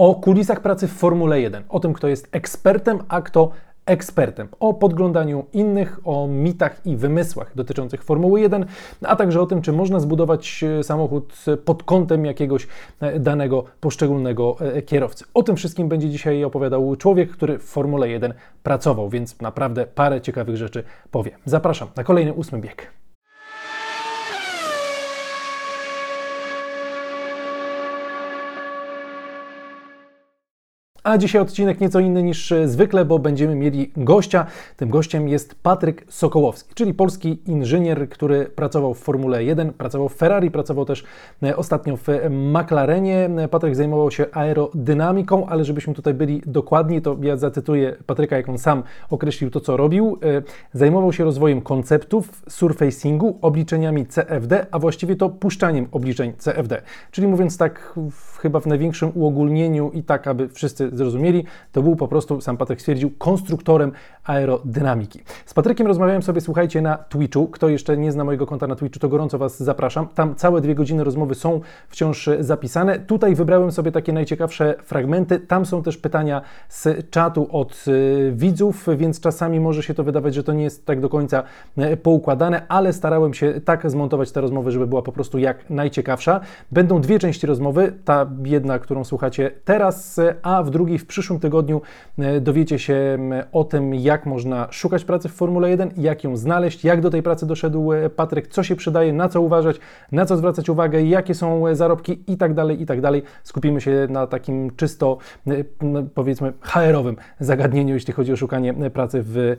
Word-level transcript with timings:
o 0.00 0.14
kulisach 0.14 0.60
pracy 0.60 0.88
w 0.88 0.92
Formule 0.92 1.40
1, 1.40 1.64
o 1.68 1.80
tym, 1.80 1.92
kto 1.92 2.08
jest 2.08 2.28
ekspertem, 2.32 2.98
a 3.08 3.22
kto 3.22 3.50
ekspertem, 3.86 4.48
o 4.60 4.74
podglądaniu 4.74 5.44
innych, 5.52 6.00
o 6.04 6.26
mitach 6.26 6.86
i 6.86 6.96
wymysłach 6.96 7.52
dotyczących 7.54 8.04
Formuły 8.04 8.40
1, 8.40 8.66
a 9.02 9.16
także 9.16 9.40
o 9.40 9.46
tym, 9.46 9.62
czy 9.62 9.72
można 9.72 10.00
zbudować 10.00 10.64
e, 10.64 10.84
samochód 10.84 11.34
pod 11.64 11.82
kątem 11.82 12.24
jakiegoś 12.24 12.66
e, 13.00 13.20
danego 13.20 13.64
poszczególnego 13.80 14.56
e, 14.60 14.82
kierowcy. 14.82 15.24
O 15.34 15.42
tym 15.42 15.56
wszystkim 15.56 15.88
będzie 15.88 16.10
dzisiaj 16.10 16.44
opowiadał 16.44 16.96
człowiek, 16.96 17.30
który 17.30 17.58
w 17.58 17.64
Formule 17.64 18.08
1 18.08 18.34
pracował, 18.62 19.08
więc 19.08 19.40
naprawdę 19.40 19.86
parę 19.86 20.20
ciekawych 20.20 20.56
rzeczy 20.56 20.84
powie. 21.10 21.30
Zapraszam 21.44 21.88
na 21.96 22.04
kolejny 22.04 22.32
ósmy 22.32 22.58
bieg. 22.58 22.99
A 31.04 31.18
dzisiaj 31.18 31.42
odcinek 31.42 31.80
nieco 31.80 32.00
inny 32.00 32.22
niż 32.22 32.52
e, 32.52 32.68
zwykle, 32.68 33.04
bo 33.04 33.18
będziemy 33.18 33.54
mieli 33.54 33.92
gościa. 33.96 34.46
Tym 34.76 34.90
gościem 34.90 35.28
jest 35.28 35.54
Patryk 35.62 36.04
Sokołowski, 36.08 36.74
czyli 36.74 36.94
polski 36.94 37.38
inżynier, 37.46 38.08
który 38.08 38.44
pracował 38.46 38.94
w 38.94 38.98
Formule 38.98 39.44
1, 39.44 39.72
pracował 39.72 40.08
w 40.08 40.14
Ferrari, 40.14 40.50
pracował 40.50 40.84
też 40.84 41.04
e, 41.42 41.56
ostatnio 41.56 41.96
w 41.96 42.06
McLarenie. 42.30 43.30
Patryk 43.50 43.76
zajmował 43.76 44.10
się 44.10 44.26
aerodynamiką, 44.32 45.46
ale 45.46 45.64
żebyśmy 45.64 45.94
tutaj 45.94 46.14
byli 46.14 46.42
dokładni, 46.46 47.02
to 47.02 47.16
ja 47.22 47.36
zacytuję 47.36 47.96
Patryka, 48.06 48.36
jak 48.36 48.48
on 48.48 48.58
sam 48.58 48.82
określił 49.10 49.50
to, 49.50 49.60
co 49.60 49.76
robił. 49.76 50.18
E, 50.22 50.42
zajmował 50.72 51.12
się 51.12 51.24
rozwojem 51.24 51.60
konceptów, 51.60 52.42
surfacingu, 52.48 53.38
obliczeniami 53.42 54.06
CFD, 54.06 54.66
a 54.70 54.78
właściwie 54.78 55.16
to 55.16 55.28
puszczaniem 55.28 55.86
obliczeń 55.92 56.32
CFD. 56.38 56.82
Czyli 57.10 57.26
mówiąc 57.26 57.56
tak, 57.58 57.98
chyba 58.38 58.60
w 58.60 58.66
największym 58.66 59.12
uogólnieniu 59.14 59.90
i 59.94 60.02
tak, 60.02 60.26
aby 60.26 60.48
wszyscy 60.48 60.89
zrozumieli, 60.92 61.44
to 61.72 61.82
był 61.82 61.96
po 61.96 62.08
prostu, 62.08 62.40
sam 62.40 62.56
Patryk 62.56 62.80
stwierdził, 62.80 63.10
konstruktorem 63.18 63.92
aerodynamiki. 64.30 65.20
Z 65.46 65.54
Patrykiem 65.54 65.86
rozmawiałem 65.86 66.22
sobie, 66.22 66.40
słuchajcie, 66.40 66.82
na 66.82 66.96
Twitchu. 66.96 67.48
Kto 67.48 67.68
jeszcze 67.68 67.96
nie 67.96 68.12
zna 68.12 68.24
mojego 68.24 68.46
konta 68.46 68.66
na 68.66 68.76
Twitchu, 68.76 69.00
to 69.00 69.08
gorąco 69.08 69.38
Was 69.38 69.62
zapraszam. 69.62 70.08
Tam 70.14 70.34
całe 70.34 70.60
dwie 70.60 70.74
godziny 70.74 71.04
rozmowy 71.04 71.34
są 71.34 71.60
wciąż 71.88 72.30
zapisane. 72.40 72.98
Tutaj 72.98 73.34
wybrałem 73.34 73.72
sobie 73.72 73.92
takie 73.92 74.12
najciekawsze 74.12 74.74
fragmenty. 74.82 75.40
Tam 75.40 75.66
są 75.66 75.82
też 75.82 75.96
pytania 75.96 76.42
z 76.68 77.10
czatu 77.10 77.48
od 77.50 77.84
y, 77.88 78.32
widzów, 78.36 78.86
więc 78.96 79.20
czasami 79.20 79.60
może 79.60 79.82
się 79.82 79.94
to 79.94 80.04
wydawać, 80.04 80.34
że 80.34 80.44
to 80.44 80.52
nie 80.52 80.64
jest 80.64 80.86
tak 80.86 81.00
do 81.00 81.08
końca 81.08 81.42
y, 81.78 81.96
poukładane, 81.96 82.62
ale 82.68 82.92
starałem 82.92 83.34
się 83.34 83.60
tak 83.64 83.90
zmontować 83.90 84.32
tę 84.32 84.40
rozmowę, 84.40 84.70
żeby 84.70 84.86
była 84.86 85.02
po 85.02 85.12
prostu 85.12 85.38
jak 85.38 85.70
najciekawsza. 85.70 86.40
Będą 86.72 87.00
dwie 87.00 87.18
części 87.18 87.46
rozmowy. 87.46 87.92
Ta 88.04 88.26
jedna, 88.44 88.78
którą 88.78 89.04
słuchacie 89.04 89.50
teraz, 89.64 90.20
a 90.42 90.62
w 90.62 90.70
drugiej 90.70 90.98
w 90.98 91.06
przyszłym 91.06 91.40
tygodniu 91.40 91.82
e, 92.18 92.40
dowiecie 92.40 92.78
się 92.78 93.18
o 93.52 93.64
tym, 93.64 93.94
jak 93.94 94.19
można 94.26 94.68
szukać 94.70 95.04
pracy 95.04 95.28
w 95.28 95.32
Formule 95.32 95.70
1, 95.70 95.90
jak 95.96 96.24
ją 96.24 96.36
znaleźć, 96.36 96.84
jak 96.84 97.00
do 97.00 97.10
tej 97.10 97.22
pracy 97.22 97.46
doszedł 97.46 97.92
e, 97.92 98.10
Patryk, 98.10 98.48
co 98.48 98.62
się 98.62 98.76
przydaje, 98.76 99.12
na 99.12 99.28
co 99.28 99.40
uważać, 99.40 99.76
na 100.12 100.26
co 100.26 100.36
zwracać 100.36 100.68
uwagę, 100.68 101.02
jakie 101.02 101.34
są 101.34 101.66
e, 101.66 101.76
zarobki 101.76 102.24
i 102.26 102.36
tak 102.36 102.54
dalej, 102.54 102.82
i 102.82 102.86
tak 102.86 103.00
dalej. 103.00 103.22
Skupimy 103.44 103.80
się 103.80 104.06
na 104.10 104.26
takim 104.26 104.76
czysto, 104.76 105.18
powiedzmy, 106.14 106.52
HR-owym 106.60 107.16
zagadnieniu, 107.40 107.94
jeśli 107.94 108.12
chodzi 108.12 108.32
o 108.32 108.36
szukanie 108.36 108.90
pracy 108.90 109.22
w 109.22 109.56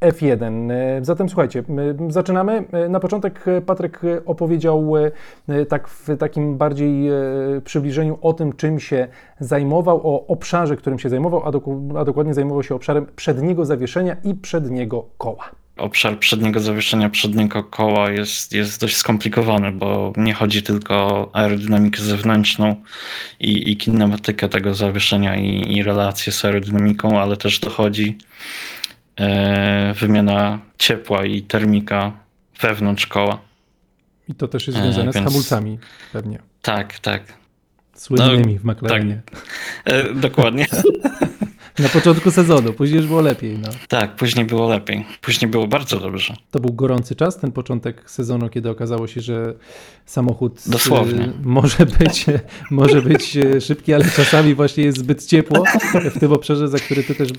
F1. 0.00 0.70
Zatem 1.02 1.28
słuchajcie, 1.28 1.62
zaczynamy. 2.08 2.64
Na 2.88 3.00
początek 3.00 3.44
Patryk 3.66 4.00
opowiedział 4.26 4.92
tak 5.68 5.88
w 5.88 6.16
takim 6.18 6.56
bardziej 6.56 7.08
e, 7.08 7.14
przybliżeniu 7.64 8.18
o 8.22 8.32
tym, 8.32 8.52
czym 8.52 8.80
się 8.80 9.08
zajmował, 9.40 10.00
o 10.04 10.26
obszarze, 10.26 10.76
którym 10.76 10.98
się 10.98 11.08
zajmował, 11.08 11.46
a, 11.46 11.50
doku, 11.50 11.88
a 11.98 12.04
dokładnie 12.04 12.34
zajmował 12.34 12.62
się 12.62 12.74
obszarem 12.74 13.06
przedniego 13.16 13.64
zawieszenia 13.64 14.16
i 14.24 14.34
przedniego 14.34 15.04
koła 15.18 15.50
obszar 15.78 16.18
przedniego 16.18 16.60
zawieszenia 16.60 17.10
przedniego 17.10 17.64
koła 17.64 18.10
jest, 18.10 18.52
jest 18.52 18.80
dość 18.80 18.96
skomplikowany, 18.96 19.72
bo 19.72 20.12
nie 20.16 20.34
chodzi 20.34 20.62
tylko 20.62 20.94
o 20.94 21.30
aerodynamikę 21.32 22.02
zewnętrzną 22.02 22.76
i, 23.40 23.72
i 23.72 23.76
kinematykę 23.76 24.48
tego 24.48 24.74
zawieszenia 24.74 25.36
i, 25.36 25.76
i 25.76 25.82
relacje 25.82 26.32
z 26.32 26.44
aerodynamiką, 26.44 27.20
ale 27.20 27.36
też 27.36 27.60
dochodzi 27.60 28.18
E, 28.18 28.77
wymiana 29.94 30.58
ciepła 30.78 31.24
i 31.24 31.42
termika 31.42 32.12
wewnątrz 32.60 33.06
koła. 33.06 33.40
I 34.28 34.34
to 34.34 34.48
też 34.48 34.66
jest 34.66 34.78
związane 34.78 35.10
e, 35.10 35.12
więc... 35.12 35.26
z 35.26 35.28
hamulcami 35.28 35.78
pewnie. 36.12 36.38
Tak, 36.62 36.98
tak. 36.98 37.22
Słynnymi 37.94 38.54
no, 38.54 38.60
w 38.60 38.64
McLarenie. 38.64 39.20
Tak. 39.24 39.44
E, 39.84 40.14
dokładnie. 40.14 40.66
Na 41.78 41.88
początku 41.88 42.30
sezonu, 42.30 42.72
później 42.72 42.96
już 42.96 43.06
było 43.06 43.20
lepiej. 43.20 43.58
No. 43.58 43.68
Tak, 43.88 44.16
później 44.16 44.46
było 44.46 44.68
lepiej. 44.68 45.04
Później 45.20 45.50
było 45.50 45.66
bardzo 45.66 46.00
dobrze. 46.00 46.34
To 46.50 46.60
był 46.60 46.72
gorący 46.72 47.14
czas, 47.14 47.36
ten 47.36 47.52
początek 47.52 48.10
sezonu, 48.10 48.48
kiedy 48.48 48.70
okazało 48.70 49.06
się, 49.06 49.20
że 49.20 49.54
samochód 50.06 50.66
y, 50.66 50.70
Dosłownie. 50.70 51.32
może 51.42 51.86
być, 51.86 52.26
może 52.70 53.02
być 53.02 53.36
y, 53.36 53.60
szybki, 53.60 53.94
ale 53.94 54.04
czasami 54.04 54.54
właśnie 54.54 54.84
jest 54.84 54.98
zbyt 54.98 55.26
ciepło 55.26 55.64
w 56.14 56.18
tym 56.18 56.32
obszarze, 56.32 56.68
za 56.68 56.78
który 56.78 57.02
ty 57.02 57.14
też 57.14 57.30
y, 57.30 57.34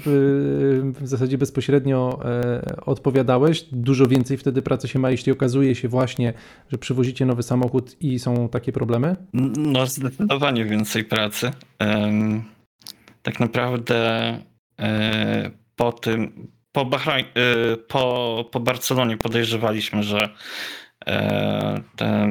w 1.01 1.07
zasadzie 1.07 1.37
bezpośrednio 1.37 2.19
e, 2.25 2.75
odpowiadałeś. 2.85 3.65
Dużo 3.71 4.07
więcej 4.07 4.37
wtedy 4.37 4.61
pracy 4.61 4.87
się 4.87 4.99
ma, 4.99 5.11
jeśli 5.11 5.31
okazuje 5.31 5.75
się 5.75 5.87
właśnie, 5.87 6.33
że 6.71 6.77
przywozicie 6.77 7.25
nowy 7.25 7.43
samochód 7.43 7.95
i 8.01 8.19
są 8.19 8.49
takie 8.49 8.71
problemy? 8.71 9.15
No 9.57 9.87
zdecydowanie 9.87 10.65
więcej 10.65 11.03
pracy. 11.03 11.51
Um 11.79 12.58
tak 13.23 13.39
naprawdę 13.39 13.97
e, 14.79 15.51
po 15.75 15.91
tym, 15.91 16.47
po, 16.71 16.85
Bahrajn, 16.85 17.25
e, 17.25 17.77
po, 17.77 18.45
po 18.51 18.59
Barcelonie 18.59 19.17
podejrzewaliśmy, 19.17 20.03
że 20.03 20.29
e, 21.05 21.81
ta 21.95 22.27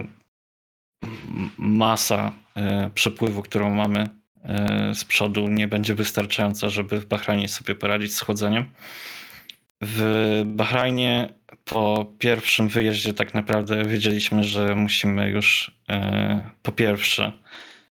masa 1.58 2.32
przepływu, 2.94 3.42
którą 3.42 3.74
mamy 3.74 4.08
z 4.94 5.04
przodu 5.04 5.48
nie 5.48 5.68
będzie 5.68 5.94
wystarczająca, 5.94 6.68
żeby 6.68 7.00
w 7.00 7.06
Bahrajnie 7.06 7.48
sobie 7.48 7.74
poradzić 7.74 8.14
z 8.14 8.20
chłodzeniem. 8.20 8.64
W 9.82 10.42
Bahrajnie 10.46 11.34
po 11.64 12.12
pierwszym 12.18 12.68
wyjeździe 12.68 13.14
tak 13.14 13.34
naprawdę 13.34 13.84
wiedzieliśmy, 13.84 14.44
że 14.44 14.74
musimy 14.74 15.30
już 15.30 15.70
po 16.62 16.72
pierwsze 16.72 17.32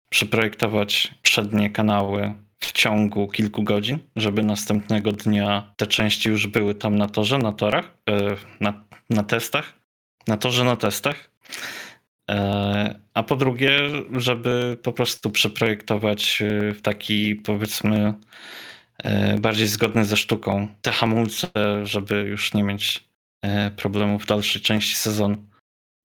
przeprojektować 0.10 1.14
przednie 1.22 1.70
kanały 1.70 2.34
w 2.62 2.72
ciągu 2.72 3.28
kilku 3.28 3.64
godzin, 3.64 4.00
żeby 4.16 4.44
następnego 4.44 5.12
dnia 5.12 5.74
te 5.78 5.88
części 5.88 6.30
już 6.30 6.48
były 6.48 6.76
tam 6.76 6.98
na 6.98 7.08
torze, 7.08 7.38
na 7.38 7.52
torach, 7.52 7.98
e, 8.10 8.36
na, 8.60 8.84
na 9.10 9.24
testach, 9.24 9.74
na 10.28 10.38
torze, 10.38 10.64
na 10.64 10.76
testach. 10.76 11.32
E, 12.32 13.00
a 13.14 13.24
po 13.24 13.36
drugie, 13.36 13.80
żeby 14.12 14.78
po 14.84 14.94
prostu 14.94 15.32
przeprojektować 15.32 16.42
e, 16.42 16.74
w 16.74 16.82
taki 16.82 17.36
powiedzmy 17.36 18.14
bardziej 19.40 19.68
zgodny 19.68 20.06
ze 20.06 20.18
sztuką 20.18 20.68
te 20.82 20.92
hamulce, 20.92 21.48
żeby 21.84 22.16
już 22.16 22.54
nie 22.54 22.64
mieć 22.64 23.04
problemów 23.78 24.24
w 24.24 24.28
dalszej 24.28 24.62
części 24.62 24.96
sezonu. 24.96 25.51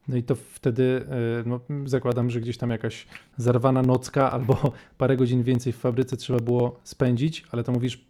No 0.08 0.16
i 0.16 0.22
to 0.22 0.34
wtedy 0.34 1.06
e, 1.08 1.48
no, 1.48 1.60
zakładam, 1.84 2.30
że 2.30 2.40
gdzieś 2.40 2.58
tam 2.58 2.70
jakaś 2.70 3.06
zarwana 3.36 3.82
nocka 3.82 4.32
albo 4.32 4.72
parę 4.98 5.16
godzin 5.16 5.42
więcej 5.42 5.72
w 5.72 5.76
fabryce 5.76 6.16
trzeba 6.16 6.40
było 6.40 6.80
spędzić, 6.84 7.44
ale 7.52 7.64
to 7.64 7.72
mówisz 7.72 8.06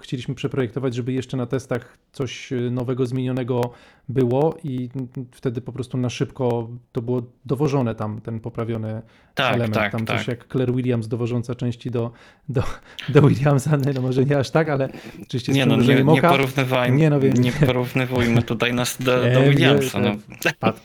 chcieliśmy 0.00 0.34
przeprojektować, 0.34 0.94
żeby 0.94 1.12
jeszcze 1.12 1.36
na 1.36 1.46
testach 1.46 1.98
coś 2.12 2.52
e, 2.52 2.56
nowego, 2.56 3.06
zmienionego 3.06 3.72
było 4.08 4.56
i 4.64 4.88
wtedy 5.32 5.60
po 5.60 5.72
prostu 5.72 5.98
na 5.98 6.10
szybko 6.10 6.68
to 6.92 7.02
było 7.02 7.22
dowożone 7.44 7.94
tam, 7.94 8.20
ten 8.20 8.40
poprawiony 8.40 9.02
tak, 9.34 9.54
element. 9.54 9.74
Tak, 9.74 9.92
tam 9.92 10.06
tak. 10.06 10.18
coś 10.18 10.28
jak 10.28 10.48
Claire 10.48 10.72
Williams 10.72 11.08
dowożąca 11.08 11.54
części 11.54 11.90
do, 11.90 12.12
do, 12.48 12.62
do 13.08 13.22
Williamsa, 13.22 13.76
no 13.94 14.00
może 14.00 14.24
nie 14.24 14.38
aż 14.38 14.50
tak, 14.50 14.68
ale 14.68 14.88
oczywiście 15.22 15.52
nie, 15.52 15.66
no, 15.66 15.76
nie, 15.76 16.04
nie 16.04 16.22
porównywajmy, 16.22 16.96
nie, 16.96 17.10
no, 17.10 17.20
wiem, 17.20 17.34
nie 17.34 17.52
porównywujmy 17.52 18.42
tutaj 18.42 18.74
nas 18.74 18.96
do, 19.02 19.22
do 19.34 19.42
Williamsa. 19.50 20.00
No. 20.00 20.10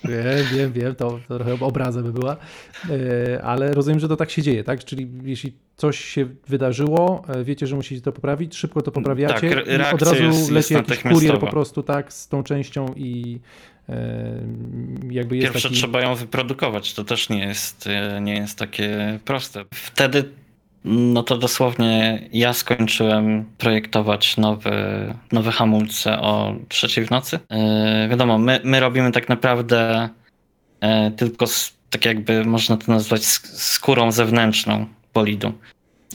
Wiem, 0.04 0.46
wiem, 0.54 0.72
wiem, 0.74 0.96
to, 0.96 1.19
to 1.28 1.38
trochę 1.38 1.66
obraza 1.66 2.02
by 2.02 2.14
była, 2.14 2.38
e, 2.90 3.42
ale 3.44 3.74
rozumiem, 3.74 4.00
że 4.00 4.08
to 4.08 4.16
tak 4.16 4.30
się 4.30 4.42
dzieje, 4.42 4.64
tak? 4.64 4.86
Czyli 4.86 5.10
jeśli 5.24 5.54
coś 5.75 6.00
się 6.00 6.28
wydarzyło, 6.48 7.24
e, 7.28 7.44
wiecie, 7.44 7.68
że 7.68 7.75
musicie 7.75 8.02
to 8.02 8.12
poprawić, 8.12 8.56
szybko 8.56 8.79
to 8.81 8.92
poprawiacie 8.92 9.50
tak, 9.50 9.68
i 9.68 9.94
od 9.94 10.02
razu 10.02 10.54
leci 10.54 10.74
jakiś 10.74 11.00
kurier 11.00 11.40
po 11.40 11.48
prostu 11.48 11.84
tak 11.84 12.14
z 12.14 12.28
tą 12.28 12.44
częścią 12.44 12.94
i 12.96 13.40
e, 13.90 13.96
jakby 15.10 15.38
jest 15.38 15.54
Pierwsze 15.54 15.70
taki... 15.70 15.81
trzeba 15.81 16.02
ją 16.02 16.16
wyprodukować, 16.16 16.94
to 16.94 17.04
też 17.04 17.30
nie 17.30 17.40
jest, 17.40 17.88
e, 17.88 18.22
nie 18.22 18.34
jest 18.34 18.60
takie 18.60 19.20
proste. 19.26 19.66
Wtedy 19.74 20.24
no 20.84 21.24
to 21.24 21.38
dosłownie 21.38 22.22
ja 22.34 22.54
skończyłem 22.54 23.46
projektować 23.58 24.38
nowe, 24.38 25.16
nowe 25.31 25.52
hamulce 25.52 26.20
o 26.20 26.56
trzeciej 26.70 27.06
w 27.06 27.12
nocy. 27.12 27.40
Yy, 27.50 28.10
wiadomo, 28.10 28.38
my, 28.38 28.60
my 28.64 28.80
robimy 28.80 29.12
tak 29.12 29.30
naprawdę 29.30 30.10
yy, 30.81 31.12
tylko 31.12 31.48
z, 31.48 31.74
tak 31.90 32.06
jakby 32.06 32.46
można 32.46 32.78
to 32.78 32.92
nazwać 32.92 33.24
skórą 33.24 34.12
zewnętrzną 34.12 34.86
bolidu. 35.14 35.54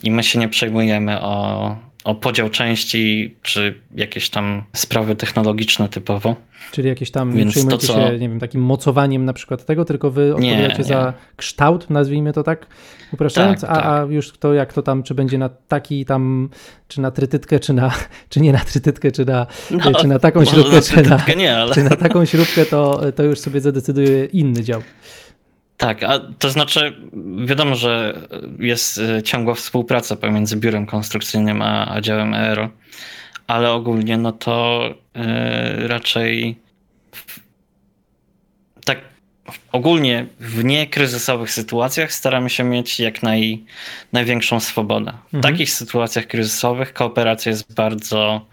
i 0.03 0.11
my 0.11 0.23
się 0.23 0.39
nie 0.39 0.49
przejmujemy 0.49 1.21
o, 1.21 1.77
o 2.05 2.15
podział 2.15 2.49
części, 2.49 3.35
czy 3.41 3.81
jakieś 3.95 4.29
tam 4.29 4.63
sprawy 4.73 5.15
technologiczne 5.15 5.89
typowo. 5.89 6.35
Czyli 6.71 6.89
jakieś 6.89 7.11
tam 7.11 7.33
Więc 7.33 7.51
przejmujecie 7.51 7.87
to, 7.87 7.93
co... 7.93 8.07
się, 8.07 8.11
nie 8.11 8.29
wiem, 8.29 8.39
takim 8.39 8.61
mocowaniem 8.61 9.25
na 9.25 9.33
przykład 9.33 9.65
tego, 9.65 9.85
tylko 9.85 10.11
wy 10.11 10.35
odpowiadacie 10.35 10.83
za 10.83 11.13
kształt, 11.35 11.89
nazwijmy 11.89 12.33
to 12.33 12.43
tak, 12.43 12.67
upraszczając, 13.13 13.61
tak, 13.61 13.69
a, 13.69 13.75
tak. 13.75 13.85
a 13.85 14.13
już 14.13 14.37
to 14.37 14.53
jak 14.53 14.73
to 14.73 14.81
tam, 14.81 15.03
czy 15.03 15.15
będzie 15.15 15.37
na 15.37 15.49
taki 15.49 16.05
tam, 16.05 16.49
czy 16.87 17.01
na 17.01 17.11
trytytkę, 17.11 17.59
czy 17.59 17.73
na, 17.73 17.91
czy 18.29 18.39
nie 18.41 18.53
na 18.53 18.59
trytytkę, 18.59 19.11
czy 19.11 19.25
na, 19.25 19.47
no, 19.71 19.93
czy 19.93 20.07
na 20.07 20.19
taką 20.19 20.45
śrubkę, 20.45 20.75
na 20.75 20.81
czy, 20.81 21.01
na, 21.01 21.33
nie, 21.37 21.57
ale... 21.57 21.73
czy 21.73 21.83
na 21.83 21.95
taką 21.95 22.25
śrubkę, 22.25 22.65
to, 22.65 23.01
to 23.15 23.23
już 23.23 23.39
sobie 23.39 23.61
zadecyduje 23.61 24.25
inny 24.25 24.63
dział. 24.63 24.81
Tak, 25.77 26.03
a 26.03 26.19
to 26.39 26.49
znaczy 26.49 26.95
wiadomo, 27.45 27.75
że 27.75 28.21
jest 28.59 28.97
e, 28.97 29.23
ciągła 29.23 29.55
współpraca 29.55 30.15
pomiędzy 30.15 30.57
biurem 30.57 30.85
konstrukcyjnym 30.85 31.61
a, 31.61 31.95
a 31.95 32.01
działem 32.01 32.33
aero, 32.33 32.69
ale 33.47 33.71
ogólnie 33.71 34.17
no 34.17 34.31
to 34.31 34.83
yy, 35.15 35.87
raczej 35.87 36.55
w, 37.11 37.39
tak 38.85 38.99
ogólnie 39.71 40.27
w 40.39 40.63
niekryzysowych 40.63 41.51
sytuacjach 41.51 42.13
staramy 42.13 42.49
się 42.49 42.63
mieć 42.63 42.99
jak 42.99 43.23
naj, 43.23 43.63
największą 44.13 44.59
swobodę. 44.59 45.11
W 45.11 45.35
mhm. 45.35 45.53
takich 45.53 45.71
sytuacjach 45.71 46.27
kryzysowych 46.27 46.93
kooperacja 46.93 47.49
jest 47.49 47.73
bardzo, 47.73 48.45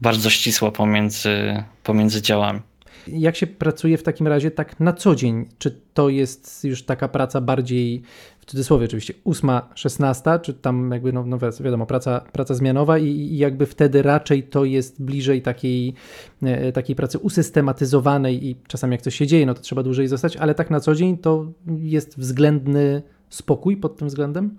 bardzo 0.00 0.30
ścisła 0.30 0.70
pomiędzy, 0.70 1.62
pomiędzy 1.82 2.22
działami. 2.22 2.60
Jak 3.08 3.36
się 3.36 3.46
pracuje 3.46 3.98
w 3.98 4.02
takim 4.02 4.26
razie 4.26 4.50
tak 4.50 4.80
na 4.80 4.92
co 4.92 5.14
dzień? 5.14 5.48
Czy 5.58 5.80
to 5.94 6.08
jest 6.08 6.64
już 6.64 6.82
taka 6.82 7.08
praca 7.08 7.40
bardziej, 7.40 8.02
w 8.40 8.46
cudzysłowie 8.46 8.86
oczywiście, 8.86 9.14
ósma, 9.24 9.68
szesnasta, 9.74 10.38
czy 10.38 10.54
tam 10.54 10.90
jakby, 10.92 11.12
no, 11.12 11.24
no 11.26 11.38
wiadomo, 11.60 11.86
praca, 11.86 12.20
praca 12.20 12.54
zmianowa 12.54 12.98
i, 12.98 13.06
i, 13.06 13.38
jakby 13.38 13.66
wtedy 13.66 14.02
raczej 14.02 14.42
to 14.42 14.64
jest 14.64 15.02
bliżej 15.02 15.42
takiej, 15.42 15.94
e, 16.42 16.72
takiej 16.72 16.96
pracy 16.96 17.18
usystematyzowanej 17.18 18.46
i 18.46 18.56
czasami 18.66 18.92
jak 18.92 19.02
coś 19.02 19.14
się 19.14 19.26
dzieje, 19.26 19.46
no 19.46 19.54
to 19.54 19.60
trzeba 19.60 19.82
dłużej 19.82 20.08
zostać, 20.08 20.36
ale 20.36 20.54
tak 20.54 20.70
na 20.70 20.80
co 20.80 20.94
dzień 20.94 21.18
to 21.18 21.52
jest 21.78 22.18
względny 22.18 23.02
spokój 23.28 23.76
pod 23.76 23.96
tym 23.96 24.08
względem? 24.08 24.56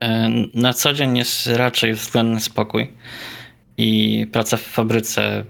E, 0.00 0.30
na 0.54 0.72
co 0.72 0.92
dzień 0.92 1.18
jest 1.18 1.46
raczej 1.46 1.94
względny 1.94 2.40
spokój 2.40 2.92
i 3.76 4.26
praca 4.32 4.56
w 4.56 4.60
fabryce 4.60 5.44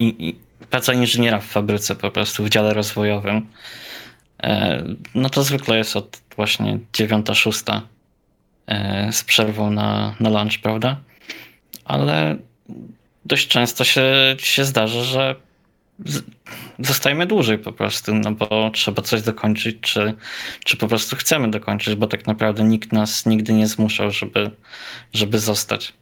i 0.00 0.36
praca 0.70 0.92
inżyniera 0.92 1.40
w 1.40 1.46
fabryce 1.46 1.94
po 1.94 2.10
prostu, 2.10 2.44
w 2.44 2.48
dziale 2.48 2.74
rozwojowym, 2.74 3.46
e, 4.42 4.84
no 5.14 5.30
to 5.30 5.42
zwykle 5.42 5.78
jest 5.78 5.96
od 5.96 6.20
właśnie 6.36 6.78
9-6 6.92 7.80
e, 8.66 9.12
z 9.12 9.24
przerwą 9.24 9.70
na, 9.70 10.14
na 10.20 10.30
lunch, 10.30 10.58
prawda? 10.62 10.96
Ale 11.84 12.36
dość 13.24 13.48
często 13.48 13.84
się, 13.84 14.36
się 14.38 14.64
zdarza, 14.64 15.02
że 15.04 15.34
zostajemy 16.78 17.26
dłużej 17.26 17.58
po 17.58 17.72
prostu, 17.72 18.14
no 18.14 18.32
bo 18.32 18.70
trzeba 18.70 19.02
coś 19.02 19.22
dokończyć, 19.22 19.76
czy, 19.80 20.14
czy 20.64 20.76
po 20.76 20.88
prostu 20.88 21.16
chcemy 21.16 21.50
dokończyć, 21.50 21.94
bo 21.94 22.06
tak 22.06 22.26
naprawdę 22.26 22.64
nikt 22.64 22.92
nas 22.92 23.26
nigdy 23.26 23.52
nie 23.52 23.66
zmuszał, 23.66 24.10
żeby, 24.10 24.50
żeby 25.12 25.38
zostać. 25.38 25.92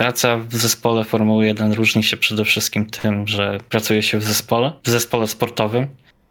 Praca 0.00 0.36
w 0.36 0.56
zespole 0.56 1.04
Formuły 1.04 1.46
1 1.46 1.72
różni 1.72 2.02
się 2.02 2.16
przede 2.16 2.44
wszystkim 2.44 2.86
tym, 2.86 3.28
że 3.28 3.58
pracuje 3.68 4.02
się 4.02 4.18
w 4.18 4.24
zespole, 4.24 4.72
w 4.84 4.90
zespole 4.90 5.26
sportowym 5.26 5.86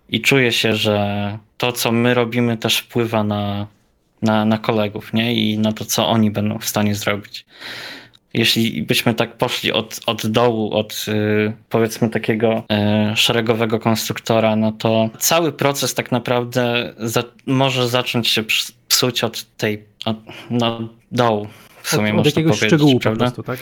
i 0.09 0.21
czuje 0.21 0.51
się, 0.51 0.75
że 0.75 1.37
to, 1.57 1.71
co 1.71 1.91
my 1.91 2.13
robimy, 2.13 2.57
też 2.57 2.77
wpływa 2.77 3.23
na, 3.23 3.67
na, 4.21 4.45
na 4.45 4.57
kolegów 4.57 5.13
nie? 5.13 5.33
i 5.33 5.57
na 5.57 5.71
to, 5.73 5.85
co 5.85 6.07
oni 6.07 6.31
będą 6.31 6.59
w 6.59 6.65
stanie 6.65 6.95
zrobić. 6.95 7.45
Jeśli 8.33 8.83
byśmy 8.83 9.13
tak 9.13 9.37
poszli 9.37 9.71
od, 9.71 9.99
od 10.05 10.27
dołu, 10.27 10.73
od 10.73 11.07
yy, 11.07 11.53
powiedzmy 11.69 12.09
takiego 12.09 12.63
yy, 12.69 13.15
szeregowego 13.15 13.79
konstruktora, 13.79 14.55
no 14.55 14.71
to 14.71 15.09
cały 15.19 15.51
proces 15.51 15.93
tak 15.93 16.11
naprawdę 16.11 16.93
za, 16.97 17.23
może 17.45 17.89
zacząć 17.89 18.27
się 18.27 18.43
psuć 18.87 19.23
od 19.23 19.57
tej 19.57 19.83
od, 20.05 20.17
no, 20.49 20.89
dołu 21.11 21.47
w 21.81 21.89
sumie 21.89 22.13
od, 22.13 22.19
od 22.19 22.25
jakiegoś 22.25 22.57
szczegółu 22.57 22.99
prawda? 22.99 23.25
po 23.25 23.31
prostu, 23.31 23.43
tak? 23.43 23.59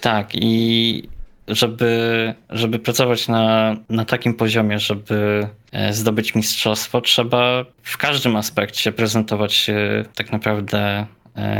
Tak 0.00 0.28
i 0.34 1.08
żeby, 1.48 2.34
żeby 2.50 2.78
pracować 2.78 3.28
na, 3.28 3.76
na 3.88 4.04
takim 4.04 4.34
poziomie, 4.34 4.78
żeby 4.78 5.48
e, 5.72 5.92
zdobyć 5.92 6.34
mistrzostwo, 6.34 7.00
trzeba 7.00 7.64
w 7.82 7.96
każdym 7.96 8.36
aspekcie 8.36 8.92
prezentować 8.92 9.54
się 9.54 10.04
tak 10.14 10.32
naprawdę 10.32 11.06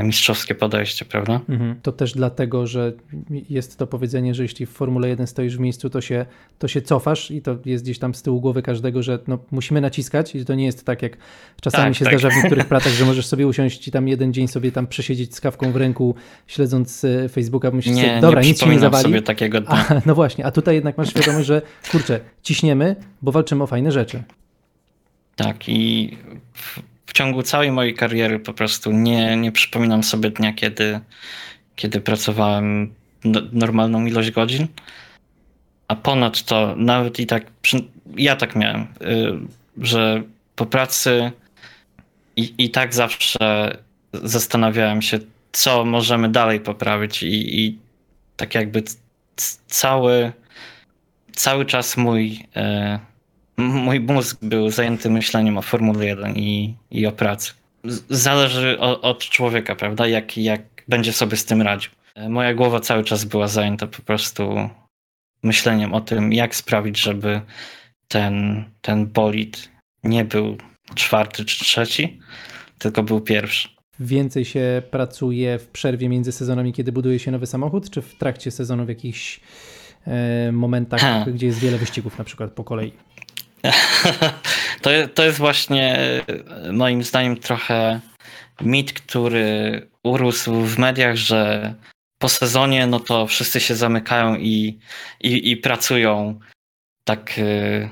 mistrzowskie 0.03 0.55
podejście, 0.55 1.05
prawda? 1.05 1.41
Mhm. 1.49 1.81
To 1.83 1.93
też 1.93 2.13
dlatego, 2.13 2.67
że 2.67 2.93
jest 3.31 3.79
to 3.79 3.87
powiedzenie, 3.87 4.35
że 4.35 4.43
jeśli 4.43 4.67
w 4.67 4.71
Formule 4.71 5.09
1 5.09 5.27
stoisz 5.27 5.57
w 5.57 5.61
miejscu, 5.61 5.91
to 5.91 6.01
się, 6.01 6.27
to 6.59 6.69
się 6.69 6.83
cofasz 6.83 7.31
i 7.31 7.43
to 7.43 7.59
jest 7.65 7.85
gdzieś 7.85 7.99
tam 7.99 8.15
z 8.15 8.23
tyłu 8.23 8.41
głowy 8.41 8.63
każdego, 8.63 9.03
że 9.03 9.19
no, 9.27 9.39
musimy 9.51 9.81
naciskać 9.81 10.35
i 10.35 10.45
to 10.45 10.55
nie 10.55 10.65
jest 10.65 10.85
tak, 10.85 11.03
jak 11.03 11.17
czasami 11.61 11.85
tak, 11.85 11.99
się 11.99 12.05
tak. 12.05 12.19
zdarza 12.19 12.35
w 12.35 12.43
niektórych 12.43 12.67
pracach, 12.73 12.93
że 12.93 13.05
możesz 13.05 13.27
sobie 13.27 13.47
usiąść 13.47 13.89
i 13.89 13.91
tam 13.91 14.09
jeden 14.09 14.33
dzień 14.33 14.49
sobie 14.49 14.73
tam 14.73 14.87
przesiedzieć 14.87 15.35
z 15.35 15.41
kawką 15.41 15.73
w 15.73 15.77
ręku, 15.77 16.15
śledząc 16.47 17.05
e, 17.05 17.29
Facebooka, 17.29 17.71
myślisz 17.71 17.97
nie, 17.97 18.03
sobie, 18.03 18.21
dobra, 18.21 18.43
nie 18.43 18.49
nic 18.49 18.61
się 18.61 18.71
nie 18.71 18.79
zawali. 18.79 19.05
sobie 19.05 19.23
takiego 19.23 19.61
dnia. 19.61 19.87
A, 19.89 20.03
no 20.07 20.15
właśnie, 20.15 20.47
a 20.47 20.51
tutaj 20.51 20.75
jednak 20.75 20.99
masz 20.99 21.11
świadomość, 21.11 21.47
że 21.47 21.63
kurczę, 21.91 22.21
ciśniemy, 22.43 22.97
bo 23.23 23.33
walczymy 23.33 23.63
o 23.63 23.67
fajne 23.67 23.93
rzeczy. 23.93 24.23
Tak 25.37 25.69
i 25.69 26.17
w 27.07 27.13
ciągu 27.13 27.43
całej 27.43 27.73
mojej 27.73 27.95
kariery 27.95 28.39
po 28.39 28.53
prostu 28.53 28.93
nie, 28.93 29.37
nie 29.37 29.53
przypominam 29.53 30.03
sobie 30.03 30.31
dnia, 30.31 30.53
kiedy, 30.53 31.01
kiedy 31.77 32.01
pracowałem 32.01 32.95
normalną 33.53 34.07
ilość 34.07 34.31
godzin. 34.31 34.67
A 35.89 35.97
ponadto 35.97 36.75
nawet 36.77 37.21
i 37.21 37.27
tak, 37.27 37.47
ja 38.17 38.37
tak 38.37 38.57
miałem, 38.57 38.83
y, 38.83 38.87
że 39.79 40.23
po 40.57 40.67
pracy 40.67 41.33
i, 42.37 42.55
i 42.59 42.71
tak 42.71 42.95
zawsze 42.95 43.77
zastanawiałem 44.13 45.03
się, 45.03 45.19
co 45.53 45.85
możemy 45.85 46.29
dalej 46.29 46.61
poprawić 46.61 47.23
i, 47.23 47.61
i 47.61 47.79
tak 48.37 48.55
jakby 48.55 48.83
cały, 49.67 50.33
cały 51.33 51.67
czas 51.67 51.97
mój 51.97 52.47
y, 52.57 52.99
mój 53.57 54.01
mózg 54.01 54.39
był 54.43 54.71
zajęty 54.71 55.11
myśleniem 55.11 55.59
o 55.59 55.63
Formule 55.63 56.07
1 56.07 56.37
i, 56.37 56.75
i 56.91 57.07
o 57.07 57.13
pracy. 57.13 57.53
Zależy 58.11 58.81
o, 58.81 59.01
od 59.01 59.25
człowieka, 59.25 59.77
prawda? 59.77 60.07
Jak, 60.07 60.39
jak 60.39 60.63
będzie 60.89 61.13
sobie 61.13 61.37
z 61.37 61.45
tym 61.45 61.63
radził. 61.63 61.91
Moja 62.29 62.55
głowa 62.55 62.81
cały 62.81 63.05
czas 63.05 63.25
była 63.25 63.49
zajęta 63.49 63.87
po 63.87 64.03
prostu 64.03 64.71
myśleniem 65.43 65.95
o 65.95 66.01
tym, 66.01 66.33
jak 66.33 66.57
sprawić, 66.57 67.01
żeby 67.01 67.41
ten, 68.09 68.65
ten 68.81 69.07
bolid 69.07 69.71
nie 70.05 70.25
był 70.25 70.57
czwarty 70.95 71.45
czy 71.45 71.65
trzeci, 71.65 72.19
tylko 72.79 73.03
był 73.03 73.21
pierwszy. 73.21 73.69
Więcej 74.01 74.45
się 74.45 74.83
pracuje 74.91 75.59
w 75.59 75.67
przerwie 75.69 76.09
między 76.09 76.33
sezonami, 76.33 76.73
kiedy 76.73 76.93
buduje 76.93 77.19
się 77.19 77.31
nowy 77.31 77.47
samochód, 77.47 77.91
czy 77.91 78.03
w 78.03 78.15
trakcie 78.15 78.51
sezonu 78.51 78.85
w 78.85 78.89
jakichś 78.89 79.41
e, 80.07 80.53
momentach, 80.53 81.01
ha. 81.01 81.25
gdzie 81.35 81.47
jest 81.47 81.59
wiele 81.59 81.79
wyścigów 81.79 82.19
na 82.19 82.25
przykład 82.25 82.53
po 82.53 82.65
kolei? 82.65 82.93
To, 84.83 84.91
to 85.15 85.25
jest 85.25 85.39
właśnie 85.39 85.99
moim 86.73 87.03
zdaniem 87.03 87.37
trochę 87.37 88.01
mit, 88.61 88.93
który 88.93 89.89
urósł 90.03 90.61
w 90.61 90.79
mediach, 90.79 91.17
że 91.17 91.75
po 92.19 92.29
sezonie 92.29 92.87
no 92.87 93.01
to 93.01 93.27
wszyscy 93.27 93.61
się 93.61 93.75
zamykają 93.75 94.37
i, 94.37 94.79
i, 95.21 95.51
i 95.51 95.57
pracują 95.57 96.39
tak 97.05 97.39
y, 97.39 97.89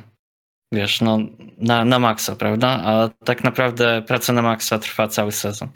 wiesz, 0.72 1.00
no 1.00 1.18
na, 1.58 1.84
na 1.84 1.98
maksa, 1.98 2.36
prawda? 2.36 2.68
A 2.68 3.08
tak 3.24 3.44
naprawdę 3.44 4.02
praca 4.02 4.32
na 4.32 4.42
maksa 4.42 4.78
trwa 4.78 5.08
cały 5.08 5.32
sezon. 5.32 5.68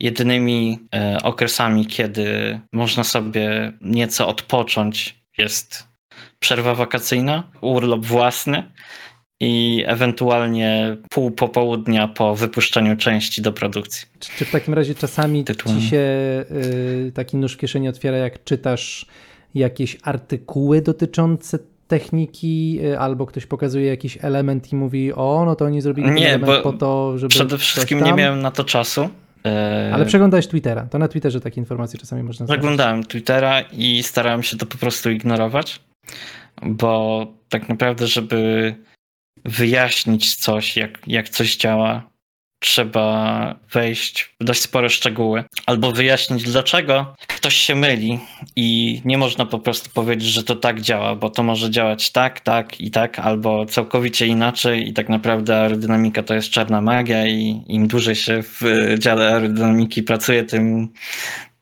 Jedynymi 0.00 0.78
e, 0.94 1.18
okresami, 1.22 1.86
kiedy 1.86 2.60
można 2.72 3.04
sobie 3.04 3.72
nieco 3.80 4.28
odpocząć 4.28 5.14
jest 5.38 5.88
przerwa 6.38 6.74
wakacyjna, 6.74 7.42
urlop 7.60 8.04
własny 8.04 8.72
i 9.40 9.84
ewentualnie 9.86 10.96
pół 11.10 11.30
popołudnia 11.30 12.08
po 12.08 12.36
wypuszczeniu 12.36 12.96
części 12.96 13.42
do 13.42 13.52
produkcji. 13.52 14.08
Czy, 14.18 14.30
czy 14.38 14.44
w 14.44 14.50
takim 14.50 14.74
razie 14.74 14.94
czasami 14.94 15.44
Tytułem. 15.44 15.80
ci 15.80 15.86
się 15.86 15.98
y, 16.50 17.12
taki 17.14 17.36
nóż 17.36 17.54
w 17.54 17.56
kieszeni 17.56 17.88
otwiera, 17.88 18.16
jak 18.16 18.44
czytasz 18.44 19.06
jakieś 19.54 19.96
artykuły 20.02 20.82
dotyczące 20.82 21.58
techniki, 21.88 22.80
y, 22.84 22.98
albo 22.98 23.26
ktoś 23.26 23.46
pokazuje 23.46 23.86
jakiś 23.86 24.18
element 24.22 24.72
i 24.72 24.76
mówi, 24.76 25.12
o, 25.12 25.42
no 25.46 25.56
to 25.56 25.64
oni 25.64 25.80
zrobili 25.80 26.10
nie, 26.10 26.28
element 26.28 26.62
po 26.62 26.72
to, 26.72 27.18
żeby. 27.18 27.28
Przede 27.28 27.58
wszystkim 27.58 28.04
nie 28.04 28.12
miałem 28.12 28.42
na 28.42 28.50
to 28.50 28.64
czasu. 28.64 29.04
Y, 29.04 29.94
Ale 29.94 30.06
przeglądałeś 30.06 30.46
Twittera. 30.46 30.86
To 30.90 30.98
na 30.98 31.08
Twitterze 31.08 31.40
takie 31.40 31.60
informacje 31.60 32.00
czasami 32.00 32.22
można 32.22 32.46
znaleźć. 32.46 32.62
Zaglądałem 32.62 33.04
Twittera 33.04 33.60
i 33.60 34.02
starałem 34.02 34.42
się 34.42 34.56
to 34.56 34.66
po 34.66 34.78
prostu 34.78 35.10
ignorować, 35.10 35.80
bo 36.62 37.26
tak 37.48 37.68
naprawdę, 37.68 38.06
żeby 38.06 38.74
wyjaśnić 39.44 40.34
coś, 40.34 40.76
jak, 40.76 40.98
jak 41.06 41.28
coś 41.28 41.56
działa, 41.56 42.02
trzeba 42.58 43.54
wejść 43.72 44.34
w 44.40 44.44
dość 44.44 44.60
spore 44.60 44.90
szczegóły, 44.90 45.44
albo 45.66 45.92
wyjaśnić, 45.92 46.42
dlaczego 46.42 47.14
ktoś 47.26 47.54
się 47.54 47.74
myli 47.74 48.18
i 48.56 49.00
nie 49.04 49.18
można 49.18 49.46
po 49.46 49.58
prostu 49.58 49.90
powiedzieć, 49.90 50.28
że 50.28 50.44
to 50.44 50.56
tak 50.56 50.80
działa, 50.80 51.14
bo 51.14 51.30
to 51.30 51.42
może 51.42 51.70
działać 51.70 52.12
tak, 52.12 52.40
tak 52.40 52.80
i 52.80 52.90
tak, 52.90 53.18
albo 53.18 53.66
całkowicie 53.66 54.26
inaczej 54.26 54.88
i 54.88 54.92
tak 54.92 55.08
naprawdę 55.08 55.56
aerodynamika 55.56 56.22
to 56.22 56.34
jest 56.34 56.50
czarna 56.50 56.80
magia 56.80 57.26
i 57.26 57.62
im 57.68 57.88
dłużej 57.88 58.14
się 58.14 58.42
w 58.42 58.62
dziale 58.98 59.34
aerodynamiki 59.34 60.02
pracuje, 60.02 60.44
tym 60.44 60.88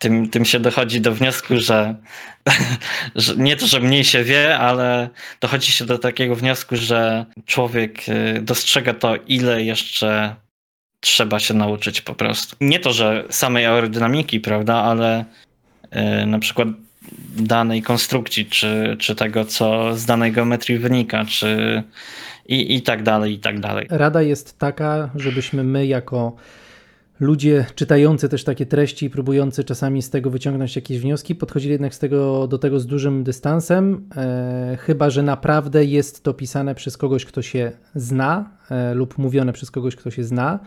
tym, 0.05 0.29
tym 0.31 0.45
się 0.45 0.61
dochodzi 0.61 1.01
do 1.01 1.13
wniosku, 1.13 1.55
że, 1.57 1.95
że, 3.15 3.37
nie 3.37 3.57
to, 3.57 3.67
że 3.67 3.81
mniej 3.81 4.05
się 4.05 4.25
wie, 4.25 4.59
ale 4.59 5.09
dochodzi 5.41 5.73
się 5.73 5.85
do 5.85 5.99
takiego 5.99 6.37
wniosku, 6.37 6.77
że 6.77 7.27
człowiek 7.47 8.09
y, 8.09 8.41
dostrzega 8.43 8.95
to, 8.95 9.17
ile 9.17 9.63
jeszcze 9.63 10.35
trzeba 11.01 11.39
się 11.39 11.55
nauczyć 11.55 12.01
po 12.01 12.15
prostu. 12.15 12.57
Nie 12.61 12.79
to, 12.79 12.93
że 12.93 13.25
samej 13.31 13.67
aerodynamiki, 13.67 14.41
prawda, 14.41 14.75
ale 14.75 15.25
yy, 15.93 16.27
na 16.27 16.39
przykład 16.39 16.69
danej 17.37 17.83
konstrukcji, 17.83 18.47
czy, 18.47 18.97
czy 18.99 19.15
tego, 19.15 19.45
co 19.45 19.97
z 19.97 20.05
danej 20.05 20.33
geometrii 20.33 20.79
wynika, 20.79 21.25
czy 21.25 21.83
i, 22.47 22.77
i 22.77 22.83
tak 22.83 23.03
dalej, 23.03 23.33
i 23.33 23.39
tak 23.39 23.61
dalej. 23.61 23.87
Rada 23.91 24.23
jest 24.23 24.59
taka, 24.59 25.11
żebyśmy 25.15 25.65
my 25.65 25.87
jako 25.87 26.37
ludzie 27.25 27.67
czytający 27.75 28.29
też 28.29 28.45
takie 28.45 28.67
treści 28.67 29.07
i 29.07 29.11
próbujący 29.11 29.65
czasami 29.65 30.03
z 30.03 30.11
tego 30.11 30.31
wyciągnąć 30.31 30.77
jakieś 30.77 30.99
wnioski, 30.99 31.35
podchodzili 31.35 31.73
jednak 31.73 31.95
z 31.95 31.99
tego, 31.99 32.47
do 32.47 32.59
tego 32.59 32.81
z 32.81 32.87
dużym 32.87 33.25
dystansem, 33.25 34.09
e, 34.17 34.79
chyba 34.81 35.11
że 35.11 35.23
naprawdę 35.23 35.85
jest 35.85 36.23
to 36.23 36.35
pisane 36.35 36.75
przez 36.75 36.97
kogoś, 36.97 37.25
kto 37.25 37.43
się 37.43 37.73
zna 37.95 38.51
e, 38.71 38.95
lub 38.95 39.19
mówione 39.19 39.53
przez 39.53 39.71
kogoś, 39.71 39.97
kto 39.97 40.11
się 40.11 40.25
zna 40.25 40.59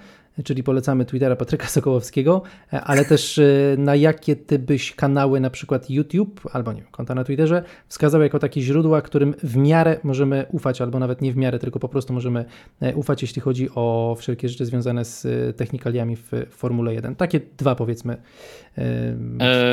czyli 0.43 0.63
polecamy 0.63 1.05
Twittera 1.05 1.35
Patryka 1.35 1.67
Sokołowskiego, 1.77 2.41
e, 2.73 2.81
ale 2.81 3.05
też 3.05 3.39
e, 3.39 3.43
na 3.77 3.95
jakie 3.95 4.35
ty 4.35 4.59
byś 4.59 4.95
kanały, 4.95 5.39
na 5.39 5.49
przykład 5.49 5.89
YouTube 5.89 6.41
albo 6.53 6.73
nie 6.73 6.81
wiem, 6.81 6.91
konta 6.91 7.15
na 7.15 7.23
Twitterze, 7.23 7.63
wskazał 7.87 8.21
jako 8.21 8.39
takie 8.39 8.61
źródła, 8.61 9.01
którym 9.01 9.35
w 9.43 9.57
miarę 9.57 9.99
możemy 10.03 10.45
ufać, 10.51 10.81
albo 10.81 10.99
nawet 10.99 11.21
nie 11.21 11.33
w 11.33 11.37
miarę, 11.37 11.59
tylko 11.59 11.79
po 11.79 11.89
prostu 11.89 12.13
możemy 12.13 12.45
e, 12.81 12.95
ufać, 12.95 13.21
jeśli 13.21 13.41
chodzi 13.41 13.69
o 13.75 14.15
wszelkie 14.19 14.49
rzeczy 14.49 14.65
związane 14.65 15.05
z 15.05 15.27
technikaliami 15.57 16.15
w 16.15 16.31
Formule 16.49 16.93
1. 16.93 17.15
Takie 17.15 17.39
dwa 17.57 17.75
powiedzmy 17.75 18.17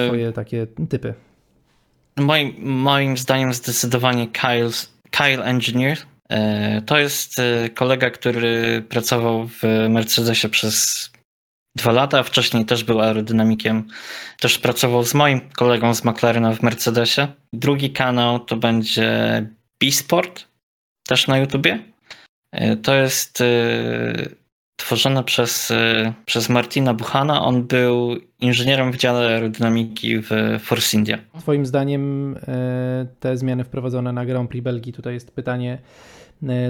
twoje 0.06 0.32
takie 0.32 0.66
typy. 0.88 1.14
Moim, 2.16 2.54
moim 2.58 3.16
zdaniem 3.16 3.54
zdecydowanie 3.54 4.28
Kyle, 4.28 4.70
Kyle 5.10 5.44
Engineer 5.44 5.98
E, 5.98 6.13
to 6.86 6.98
jest 6.98 7.38
e, 7.38 7.70
kolega, 7.70 8.10
który 8.10 8.82
pracował 8.88 9.48
w 9.48 9.62
Mercedesie 9.88 10.48
przez 10.48 11.10
dwa 11.76 11.92
lata, 11.92 12.22
wcześniej 12.22 12.64
też 12.64 12.84
był 12.84 13.00
aerodynamikiem. 13.00 13.88
Też 14.40 14.58
pracował 14.58 15.04
z 15.04 15.14
moim 15.14 15.40
kolegą 15.50 15.94
z 15.94 16.04
McLarena 16.04 16.54
w 16.54 16.62
Mercedesie. 16.62 17.26
Drugi 17.52 17.90
kanał 17.90 18.40
to 18.40 18.56
będzie 18.56 19.10
B-Sport, 19.80 20.44
też 21.06 21.26
na 21.26 21.38
YouTubie. 21.38 21.78
E, 22.52 22.76
to 22.76 22.94
jest 22.94 23.42
tworzone 24.76 25.24
przez, 25.24 25.72
przez 26.26 26.48
Martina 26.48 26.94
Buchana. 26.94 27.44
On 27.44 27.62
był 27.62 28.16
inżynierem 28.40 28.92
w 28.92 28.96
dziale 28.96 29.26
aerodynamiki 29.26 30.18
w 30.18 30.30
Force 30.60 30.96
India. 30.96 31.18
Twoim 31.38 31.66
zdaniem 31.66 32.34
te 33.20 33.36
zmiany 33.36 33.64
wprowadzone 33.64 34.12
na 34.12 34.26
Grand 34.26 34.50
Prix 34.50 34.64
Belgii, 34.64 34.92
tutaj 34.92 35.14
jest 35.14 35.30
pytanie 35.34 35.78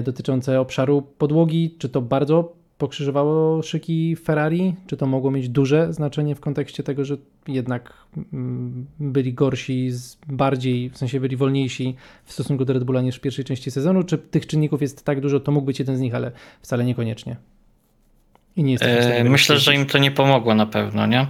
dotyczące 0.03 0.59
obszaru 0.59 1.01
podłogi, 1.01 1.75
czy 1.79 1.89
to 1.89 2.01
bardzo 2.01 2.55
pokrzyżowało 2.77 3.61
szyki 3.61 4.15
Ferrari, 4.15 4.75
czy 4.87 4.97
to 4.97 5.05
mogło 5.05 5.31
mieć 5.31 5.49
duże 5.49 5.93
znaczenie 5.93 6.35
w 6.35 6.39
kontekście 6.39 6.83
tego, 6.83 7.05
że 7.05 7.17
jednak 7.47 7.93
mm, 8.33 8.85
byli 8.99 9.33
gorsi, 9.33 9.91
bardziej, 10.27 10.89
w 10.89 10.97
sensie 10.97 11.19
byli 11.19 11.37
wolniejsi 11.37 11.95
w 12.25 12.33
stosunku 12.33 12.65
do 12.65 12.73
Red 12.73 12.83
Bulla 12.83 13.01
niż 13.01 13.15
w 13.15 13.21
pierwszej 13.21 13.45
części 13.45 13.71
sezonu, 13.71 14.03
czy 14.03 14.17
tych 14.17 14.47
czynników 14.47 14.81
jest 14.81 15.05
tak 15.05 15.21
dużo, 15.21 15.39
to 15.39 15.51
mógł 15.51 15.65
być 15.65 15.79
jeden 15.79 15.97
z 15.97 15.99
nich, 15.99 16.15
ale 16.15 16.31
wcale 16.61 16.85
niekoniecznie. 16.85 17.35
E, 18.81 19.23
Myślę, 19.23 19.59
że 19.59 19.75
im 19.75 19.85
to 19.85 19.97
nie 19.97 20.11
pomogło 20.11 20.55
na 20.55 20.65
pewno, 20.65 21.05
nie? 21.05 21.27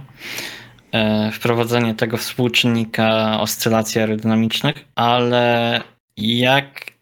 E, 0.92 1.30
wprowadzenie 1.32 1.94
tego 1.94 2.16
współczynnika 2.16 3.40
oscylacji 3.40 4.00
aerodynamicznych, 4.00 4.84
ale 4.94 5.80
jak 6.16 6.92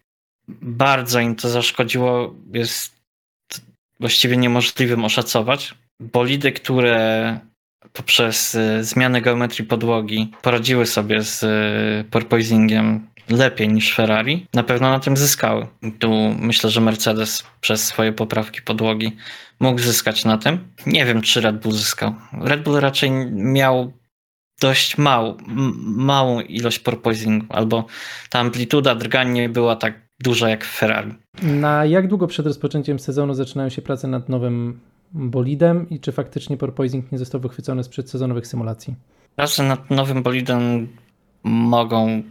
bardzo 0.61 1.19
im 1.19 1.35
to 1.35 1.49
zaszkodziło, 1.49 2.35
jest 2.53 2.95
właściwie 3.99 4.37
niemożliwym 4.37 5.05
oszacować. 5.05 5.75
Bolidy, 5.99 6.51
które 6.51 7.39
poprzez 7.93 8.55
y, 8.55 8.83
zmianę 8.83 9.21
geometrii 9.21 9.65
podłogi 9.65 10.31
poradziły 10.41 10.85
sobie 10.85 11.21
z 11.21 11.43
y, 11.43 12.09
porpoisingiem 12.11 13.07
lepiej 13.29 13.67
niż 13.69 13.95
Ferrari, 13.95 14.47
na 14.53 14.63
pewno 14.63 14.89
na 14.89 14.99
tym 14.99 15.17
zyskały. 15.17 15.67
Tu 15.99 16.35
myślę, 16.39 16.69
że 16.69 16.81
Mercedes 16.81 17.43
przez 17.61 17.83
swoje 17.83 18.13
poprawki 18.13 18.61
podłogi 18.61 19.17
mógł 19.59 19.79
zyskać 19.79 20.25
na 20.25 20.37
tym. 20.37 20.59
Nie 20.85 21.05
wiem, 21.05 21.21
czy 21.21 21.41
Red 21.41 21.59
Bull 21.59 21.71
zyskał. 21.71 22.15
Red 22.41 22.63
Bull 22.63 22.79
raczej 22.79 23.11
miał 23.31 23.91
dość 24.61 24.97
mał, 24.97 25.37
małą 25.85 26.41
ilość 26.41 26.79
porpoisingu, 26.79 27.45
albo 27.49 27.85
ta 28.29 28.39
amplituda 28.39 28.95
drgań 28.95 29.31
nie 29.31 29.49
była 29.49 29.75
tak 29.75 29.93
duża 30.19 30.49
jak 30.49 30.65
w 30.65 30.77
Ferrari. 30.77 31.13
Na 31.43 31.85
jak 31.85 32.07
długo 32.07 32.27
przed 32.27 32.45
rozpoczęciem 32.45 32.99
sezonu 32.99 33.33
zaczynają 33.33 33.69
się 33.69 33.81
prace 33.81 34.07
nad 34.07 34.29
nowym 34.29 34.79
bolidem 35.11 35.89
i 35.89 35.99
czy 35.99 36.11
faktycznie 36.11 36.57
porpoising 36.57 37.11
nie 37.11 37.17
został 37.17 37.41
wychwycony 37.41 37.83
z 37.83 37.89
przedsezonowych 37.89 38.47
symulacji? 38.47 38.95
Prace 39.35 39.63
nad 39.63 39.91
nowym 39.91 40.23
bolidem 40.23 40.87
mogą 41.45 42.23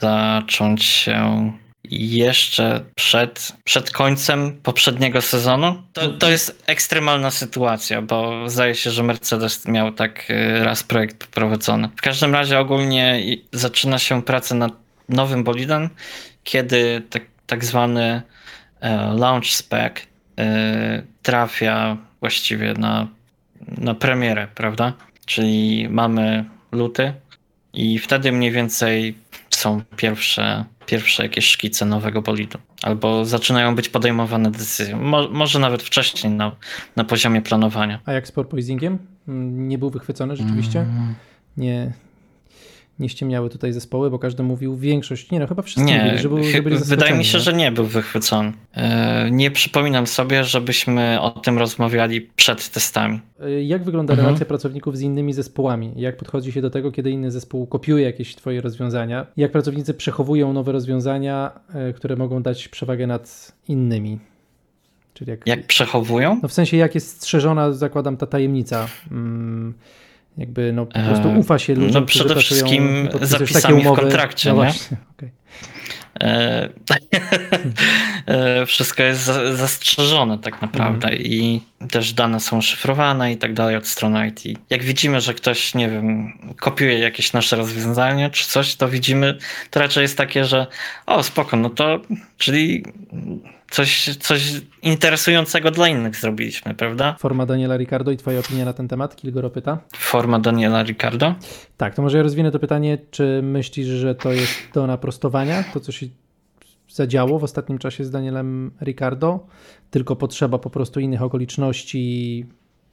zacząć 0.00 0.84
się 0.84 1.52
jeszcze 1.90 2.84
przed, 2.94 3.52
przed 3.64 3.90
końcem 3.90 4.60
poprzedniego 4.62 5.22
sezonu. 5.22 5.82
To, 5.92 6.08
to 6.08 6.30
jest 6.30 6.64
ekstremalna 6.66 7.30
sytuacja, 7.30 8.02
bo 8.02 8.48
zdaje 8.50 8.74
się, 8.74 8.90
że 8.90 9.02
Mercedes 9.02 9.68
miał 9.68 9.92
tak 9.92 10.30
y, 10.30 10.64
raz 10.64 10.82
projekt 10.82 11.26
poprowadzony. 11.26 11.88
W 11.96 12.02
każdym 12.02 12.34
razie 12.34 12.58
ogólnie 12.58 13.22
zaczyna 13.52 13.98
się 13.98 14.22
praca 14.22 14.54
nad 14.54 14.72
nowym 15.08 15.44
bolidem 15.44 15.90
kiedy 16.44 17.02
tak, 17.10 17.22
tak 17.46 17.64
zwany 17.64 18.22
e, 18.80 19.14
launch 19.14 19.46
spec 19.46 19.92
e, 20.38 21.02
trafia 21.22 21.96
właściwie 22.20 22.74
na, 22.74 23.08
na 23.78 23.94
premierę, 23.94 24.48
prawda? 24.54 24.92
Czyli 25.26 25.88
mamy 25.90 26.44
luty 26.72 27.12
i 27.74 27.98
wtedy 27.98 28.32
mniej 28.32 28.50
więcej 28.50 29.18
są 29.50 29.80
pierwsze, 29.96 30.64
pierwsze 30.86 31.22
jakieś 31.22 31.46
szkice 31.46 31.86
nowego 31.86 32.22
bolidu. 32.22 32.58
Albo 32.82 33.24
zaczynają 33.24 33.74
być 33.74 33.88
podejmowane 33.88 34.50
decyzje. 34.50 34.96
Mo, 34.96 35.28
może 35.28 35.58
nawet 35.58 35.82
wcześniej 35.82 36.32
na, 36.32 36.56
na 36.96 37.04
poziomie 37.04 37.42
planowania. 37.42 38.00
A 38.04 38.12
jak 38.12 38.28
z 38.28 38.32
porpoisingiem? 38.32 38.98
Nie 39.66 39.78
był 39.78 39.90
wychwycony 39.90 40.36
rzeczywiście? 40.36 40.80
Mm. 40.80 41.14
Nie, 41.56 41.92
nie 42.98 43.08
ściemniały 43.08 43.50
tutaj 43.50 43.72
zespoły, 43.72 44.10
bo 44.10 44.18
każdy 44.18 44.42
mówił 44.42 44.76
większość, 44.76 45.30
nie 45.30 45.40
no, 45.40 45.46
chyba 45.46 45.62
wszyscy 45.62 45.84
nie, 45.84 45.98
mówili, 45.98 46.18
że, 46.18 46.28
był, 46.28 46.44
że 46.44 46.62
byli 46.62 46.78
Wydaje 46.78 47.14
mi 47.14 47.24
się, 47.24 47.40
że 47.40 47.52
nie 47.52 47.72
był 47.72 47.84
wychwycony. 47.84 48.52
E, 48.74 49.30
nie 49.30 49.50
przypominam 49.50 50.06
sobie, 50.06 50.44
żebyśmy 50.44 51.20
o 51.20 51.30
tym 51.30 51.58
rozmawiali 51.58 52.20
przed 52.20 52.68
testami. 52.68 53.20
E, 53.40 53.62
jak 53.62 53.84
wygląda 53.84 54.12
mhm. 54.12 54.26
relacja 54.26 54.46
pracowników 54.46 54.96
z 54.96 55.00
innymi 55.00 55.32
zespołami? 55.32 55.92
Jak 55.96 56.16
podchodzi 56.16 56.52
się 56.52 56.62
do 56.62 56.70
tego, 56.70 56.92
kiedy 56.92 57.10
inny 57.10 57.30
zespół 57.30 57.66
kopiuje 57.66 58.04
jakieś 58.04 58.34
twoje 58.34 58.60
rozwiązania? 58.60 59.26
Jak 59.36 59.52
pracownicy 59.52 59.94
przechowują 59.94 60.52
nowe 60.52 60.72
rozwiązania, 60.72 61.52
e, 61.74 61.92
które 61.92 62.16
mogą 62.16 62.42
dać 62.42 62.68
przewagę 62.68 63.06
nad 63.06 63.52
innymi? 63.68 64.18
Czyli 65.14 65.30
jak, 65.30 65.46
jak 65.46 65.66
przechowują? 65.66 66.40
No 66.42 66.48
w 66.48 66.52
sensie, 66.52 66.76
jak 66.76 66.94
jest 66.94 67.16
strzeżona, 67.16 67.72
zakładam, 67.72 68.16
ta 68.16 68.26
tajemnica. 68.26 68.86
Hmm 69.08 69.74
jakby 70.38 70.72
no, 70.72 70.86
po 70.86 71.00
prostu 71.00 71.28
e, 71.28 71.38
ufa 71.38 71.58
się 71.58 71.74
ludziom, 71.74 71.92
No 71.92 72.02
przede 72.02 72.36
wszystkim 72.36 73.08
zapisami 73.20 73.82
w 73.82 73.92
kontrakcie, 73.92 74.52
no? 74.52 74.62
Okay. 75.16 75.30
E, 76.20 76.68
e, 78.26 78.66
wszystko 78.66 79.02
jest 79.02 79.24
zastrzeżone 79.54 80.38
tak 80.38 80.62
naprawdę 80.62 81.08
mm. 81.08 81.22
i 81.22 81.60
też 81.90 82.12
dane 82.12 82.40
są 82.40 82.60
szyfrowane 82.60 83.32
i 83.32 83.36
tak 83.36 83.54
dalej 83.54 83.76
od 83.76 83.86
strony 83.86 84.28
IT. 84.28 84.58
Jak 84.70 84.82
widzimy, 84.82 85.20
że 85.20 85.34
ktoś, 85.34 85.74
nie 85.74 85.90
wiem, 85.90 86.32
kopiuje 86.60 86.98
jakieś 86.98 87.32
nasze 87.32 87.56
rozwiązanie 87.56 88.30
czy 88.30 88.46
coś, 88.48 88.76
to 88.76 88.88
widzimy, 88.88 89.38
to 89.70 89.80
raczej 89.80 90.02
jest 90.02 90.18
takie, 90.18 90.44
że 90.44 90.66
o 91.06 91.22
spoko, 91.22 91.56
no 91.56 91.70
to 91.70 92.00
czyli 92.38 92.84
coś, 93.70 94.16
coś 94.16 94.62
interesującego 94.82 95.70
dla 95.70 95.88
innych 95.88 96.16
zrobiliśmy, 96.16 96.74
prawda? 96.74 97.16
Forma 97.18 97.46
Daniela 97.46 97.76
Ricardo 97.76 98.10
i 98.10 98.16
twoja 98.16 98.40
opinia 98.40 98.64
na 98.64 98.72
ten 98.72 98.88
temat? 98.88 99.16
Kilgoro 99.16 99.50
pyta. 99.50 99.78
Forma 99.96 100.38
Daniela 100.38 100.82
Ricardo? 100.82 101.34
Tak, 101.76 101.94
to 101.94 102.02
może 102.02 102.16
ja 102.16 102.22
rozwinę 102.22 102.50
to 102.50 102.58
pytanie, 102.58 102.98
czy 103.10 103.40
myślisz, 103.42 103.86
że 103.86 104.14
to 104.14 104.32
jest 104.32 104.54
do 104.74 104.86
naprostowania, 104.86 105.64
to 105.74 105.80
co 105.80 105.92
się 105.92 106.06
zadziało 106.88 107.38
w 107.38 107.44
ostatnim 107.44 107.78
czasie 107.78 108.04
z 108.04 108.10
Danielem 108.10 108.70
Ricardo, 108.82 109.46
tylko 109.90 110.16
potrzeba 110.16 110.58
po 110.58 110.70
prostu 110.70 111.00
innych 111.00 111.22
okoliczności, 111.22 112.46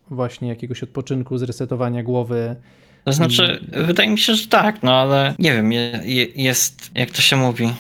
właśnie 0.10 0.48
jakiegoś 0.48 0.84
odpoczynku, 0.84 1.38
zresetowania 1.38 2.04
głowy? 2.04 2.56
To 3.06 3.14
znaczy, 3.14 3.60
wydaje 3.72 4.10
mi 4.10 4.20
się, 4.20 4.36
że 4.36 4.48
tak, 4.48 4.84
no 4.84 4.96
ale 4.96 5.36
nie 5.40 5.54
wiem, 5.54 5.72
je, 5.72 6.02
je, 6.04 6.26
jest, 6.26 6.92
jak 6.96 7.12
to 7.12 7.22
się 7.22 7.36
mówi, 7.36 7.74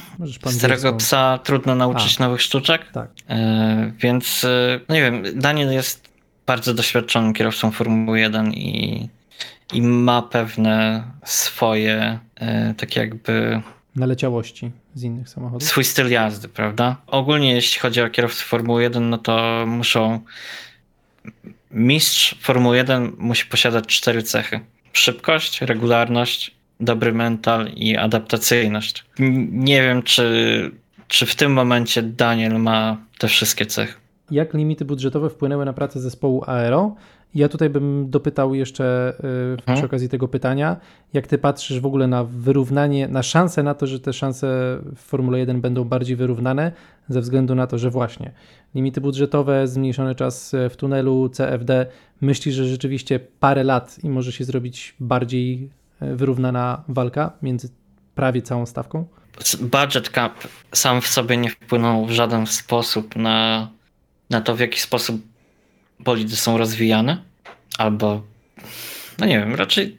starego 0.50 0.94
psa 0.94 1.40
trudno 1.44 1.75
nauczyć 1.75 2.22
A, 2.22 2.24
nowych 2.24 2.42
sztuczek. 2.42 2.92
Tak. 2.92 3.10
E, 3.30 3.92
więc, 4.00 4.44
e, 4.44 4.80
no 4.90 4.96
nie 4.96 5.01
wiem, 5.01 5.24
Daniel 5.36 5.74
jest 5.74 6.10
bardzo 6.46 6.74
doświadczonym 6.74 7.34
kierowcą 7.34 7.72
Formuły 7.72 8.20
1 8.20 8.54
i, 8.54 9.10
i 9.74 9.82
ma 9.82 10.22
pewne 10.22 11.04
swoje, 11.25 12.20
e, 12.36 12.74
takie 12.74 13.00
jakby 13.00 13.62
naleciałości 13.96 14.72
z 14.96 15.04
innych 15.04 15.30
samochodów. 15.30 15.68
Swój 15.68 15.84
styl 15.84 16.10
jazdy, 16.10 16.48
prawda? 16.48 16.96
Ogólnie 17.08 17.54
jeśli 17.54 17.80
chodzi 17.80 18.01
o 18.01 18.10
kierowców 18.10 18.44
Formuły 18.44 18.84
1, 18.84 19.10
no 19.10 19.18
to 19.18 19.63
muszą 19.68 20.20
mistrz 21.72 22.36
Formuły 22.42 22.78
1 22.78 23.12
musi 23.18 23.46
posiadać 23.46 23.86
cztery 23.86 24.24
cechy. 24.24 24.60
Szybkość, 24.94 25.62
regularność, 25.62 26.56
dobry 26.80 27.14
mental 27.14 27.70
i 27.76 27.98
adaptacyjność. 27.98 29.06
Nie 29.52 29.82
wiem, 29.82 30.04
czy, 30.04 30.72
czy 31.08 31.26
w 31.26 31.36
tym 31.36 31.54
momencie 31.54 32.02
Daniel 32.02 32.60
ma 32.60 32.98
te 33.20 33.28
wszystkie 33.28 33.66
cechy. 33.66 33.94
Jak 34.32 34.54
limity 34.54 34.86
budżetowe 34.86 35.30
wpłynęły 35.30 35.66
na 35.66 35.74
pracę 35.74 36.00
zespołu 36.00 36.44
Aero? 36.48 36.96
Ja 37.36 37.50
tutaj 37.50 37.70
bym 37.70 38.10
dopytał 38.10 38.56
jeszcze 38.56 39.14
y, 39.54 39.58
przy 39.58 39.66
hmm. 39.66 39.86
okazji 39.86 40.10
tego 40.10 40.28
pytania, 40.28 40.78
jak 41.14 41.28
ty 41.28 41.38
patrzysz 41.38 41.80
w 41.80 41.86
ogóle 41.86 42.08
na 42.08 42.24
wyrównanie, 42.24 43.08
na 43.08 43.24
szansę 43.24 43.64
na 43.64 43.74
to, 43.74 43.88
że 43.88 44.00
te 44.00 44.14
szanse 44.14 44.48
w 44.96 45.00
Formule 45.00 45.40
1 45.40 45.62
będą 45.62 45.84
bardziej 45.84 46.16
wyrównane, 46.16 46.72
ze 47.10 47.22
względu 47.22 47.56
na 47.56 47.68
to, 47.68 47.78
że 47.78 47.90
właśnie 47.90 48.32
limity 48.76 49.02
budżetowe, 49.02 49.68
zmniejszony 49.68 50.16
czas 50.16 50.56
w 50.70 50.76
tunelu, 50.76 51.30
CFD, 51.30 51.86
myślisz, 52.22 52.56
że 52.56 52.66
rzeczywiście 52.66 53.20
parę 53.40 53.64
lat 53.64 54.04
i 54.04 54.10
może 54.10 54.32
się 54.32 54.44
zrobić 54.44 54.96
bardziej 55.00 55.70
y, 56.02 56.16
wyrównana 56.16 56.84
walka 56.88 57.32
między 57.42 57.70
prawie 58.16 58.42
całą 58.42 58.66
stawką? 58.66 59.06
Budget 59.62 60.10
cap 60.10 60.34
sam 60.74 61.02
w 61.02 61.08
sobie 61.08 61.38
nie 61.38 61.50
wpłynął 61.50 62.06
w 62.06 62.12
żaden 62.12 62.48
sposób 62.48 63.16
na, 63.16 63.70
na 64.30 64.42
to, 64.42 64.56
w 64.56 64.60
jaki 64.60 64.80
sposób 64.80 65.31
bolidy 66.03 66.36
są 66.36 66.58
rozwijane, 66.58 67.17
albo 67.77 68.22
no 69.20 69.25
nie 69.25 69.39
wiem, 69.39 69.55
raczej 69.55 69.98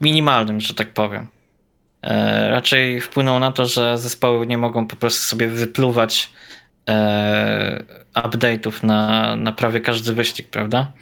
minimalnym, 0.00 0.60
że 0.60 0.74
tak 0.74 0.92
powiem. 0.92 1.26
E, 2.02 2.50
raczej 2.50 3.00
wpłynął 3.00 3.38
na 3.38 3.52
to, 3.52 3.66
że 3.66 3.98
zespoły 3.98 4.46
nie 4.46 4.58
mogą 4.58 4.86
po 4.86 4.96
prostu 4.96 5.22
sobie 5.22 5.48
wypluwać 5.48 6.30
e, 6.88 7.84
update'ów 8.14 8.84
na, 8.84 9.36
na 9.36 9.52
prawie 9.52 9.80
każdy 9.80 10.12
wyścig, 10.14 10.48
prawda? 10.48 10.92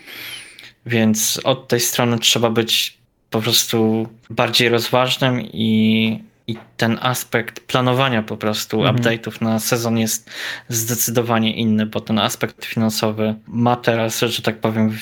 Więc 0.86 1.40
od 1.44 1.68
tej 1.68 1.80
strony 1.80 2.18
trzeba 2.18 2.50
być 2.50 2.98
po 3.30 3.40
prostu 3.40 4.08
bardziej 4.30 4.68
rozważnym 4.68 5.42
i 5.42 6.29
i 6.50 6.56
ten 6.76 6.98
aspekt 7.00 7.60
planowania 7.60 8.22
po 8.22 8.36
prostu 8.36 8.80
mhm. 8.80 8.96
update'ów 8.96 9.42
na 9.42 9.58
sezon 9.58 9.98
jest 9.98 10.30
zdecydowanie 10.68 11.54
inny, 11.56 11.86
bo 11.86 12.00
ten 12.00 12.18
aspekt 12.18 12.64
finansowy 12.64 13.34
ma 13.46 13.76
teraz, 13.76 14.20
że 14.20 14.42
tak 14.42 14.60
powiem, 14.60 14.92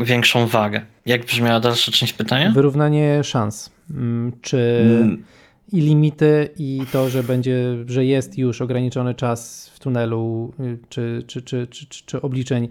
większą 0.00 0.46
wagę. 0.46 0.80
Jak 1.06 1.24
brzmiała 1.24 1.60
dalsza 1.60 1.92
część 1.92 2.12
pytania? 2.12 2.52
Wyrównanie 2.52 3.24
szans. 3.24 3.70
Mm, 3.90 4.32
czy 4.40 4.58
mm. 5.00 5.24
i 5.72 5.80
limity, 5.80 6.48
i 6.58 6.82
to, 6.92 7.08
że 7.08 7.22
będzie, 7.22 7.76
że 7.86 8.04
jest 8.04 8.38
już 8.38 8.60
ograniczony 8.60 9.14
czas 9.14 9.70
w 9.74 9.78
tunelu, 9.78 10.52
y, 10.60 10.78
czy, 10.88 11.22
czy, 11.26 11.42
czy, 11.42 11.66
czy, 11.66 11.86
czy 12.06 12.22
obliczeń 12.22 12.68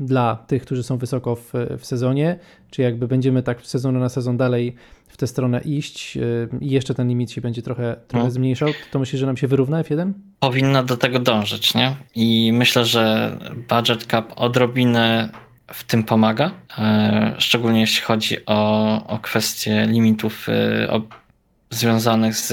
dla 0.00 0.36
tych, 0.36 0.62
którzy 0.62 0.82
są 0.82 0.98
wysoko 0.98 1.36
w, 1.36 1.52
w 1.78 1.86
sezonie, 1.86 2.38
czy 2.70 2.82
jakby 2.82 3.08
będziemy 3.08 3.42
tak 3.42 3.66
sezon 3.66 3.98
na 3.98 4.08
sezon 4.08 4.36
dalej 4.36 4.74
tę 5.18 5.26
stronę 5.26 5.60
iść 5.60 6.16
y, 6.16 6.48
i 6.60 6.70
jeszcze 6.70 6.94
ten 6.94 7.08
limit 7.08 7.30
się 7.30 7.40
będzie 7.40 7.62
trochę, 7.62 7.96
trochę 8.08 8.24
no. 8.24 8.30
zmniejszał, 8.30 8.68
to 8.90 8.98
myślisz, 8.98 9.20
że 9.20 9.26
nam 9.26 9.36
się 9.36 9.46
wyrówna 9.46 9.82
F1? 9.82 10.12
Powinna 10.40 10.82
do 10.82 10.96
tego 10.96 11.18
dążyć, 11.18 11.74
nie? 11.74 11.96
I 12.14 12.50
myślę, 12.52 12.84
że 12.84 13.36
budget 13.68 14.06
cap 14.06 14.32
odrobinę 14.36 15.28
w 15.66 15.84
tym 15.84 16.04
pomaga, 16.04 16.50
e, 16.78 17.34
szczególnie 17.38 17.80
jeśli 17.80 18.02
chodzi 18.02 18.36
o, 18.46 19.06
o 19.06 19.18
kwestie 19.18 19.86
limitów 19.86 20.46
o, 20.88 21.00
związanych 21.70 22.36
z 22.36 22.52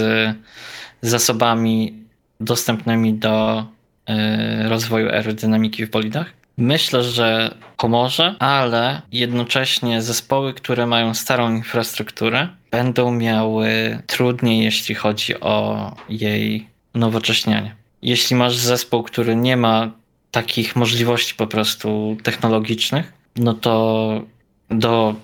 zasobami 1.02 1.94
dostępnymi 2.40 3.14
do 3.14 3.66
y, 4.10 4.70
rozwoju 4.70 5.10
aerodynamiki 5.10 5.86
w 5.86 5.90
bolidach. 5.90 6.34
Myślę, 6.58 7.04
że 7.04 7.56
pomoże, 7.78 8.36
ale 8.40 9.02
jednocześnie 9.12 10.02
zespoły, 10.02 10.54
które 10.54 10.88
mają 10.88 11.14
starą 11.14 11.56
infrastrukturę, 11.56 12.48
będą 12.72 13.12
miały 13.12 14.00
trudniej, 14.08 14.64
jeśli 14.64 14.96
chodzi 14.96 15.40
o 15.40 15.96
jej 16.10 16.68
nowocześnianie. 16.94 17.76
Jeśli 18.02 18.36
masz 18.36 18.56
zespół, 18.56 19.04
który 19.04 19.36
nie 19.36 19.58
ma 19.58 19.92
takich 20.32 20.76
możliwości 20.76 21.36
po 21.36 21.48
prostu 21.48 22.18
technologicznych, 22.24 23.14
no 23.36 23.54
to 23.54 24.22
do 24.70 25.16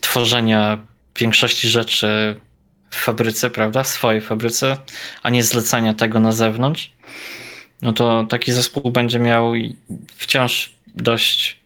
tworzenia 0.00 0.78
większości 1.18 1.68
rzeczy 1.68 2.40
w 2.90 2.96
fabryce, 2.96 3.50
prawda, 3.50 3.82
w 3.82 3.88
swojej 3.88 4.20
fabryce, 4.20 4.76
a 5.22 5.30
nie 5.30 5.42
zlecania 5.42 5.94
tego 5.94 6.20
na 6.20 6.32
zewnątrz, 6.32 6.92
no 7.82 7.92
to 7.92 8.26
taki 8.28 8.52
zespół 8.52 8.90
będzie 8.90 9.18
miał 9.18 9.52
wciąż 10.16 10.75
dość 10.96 11.60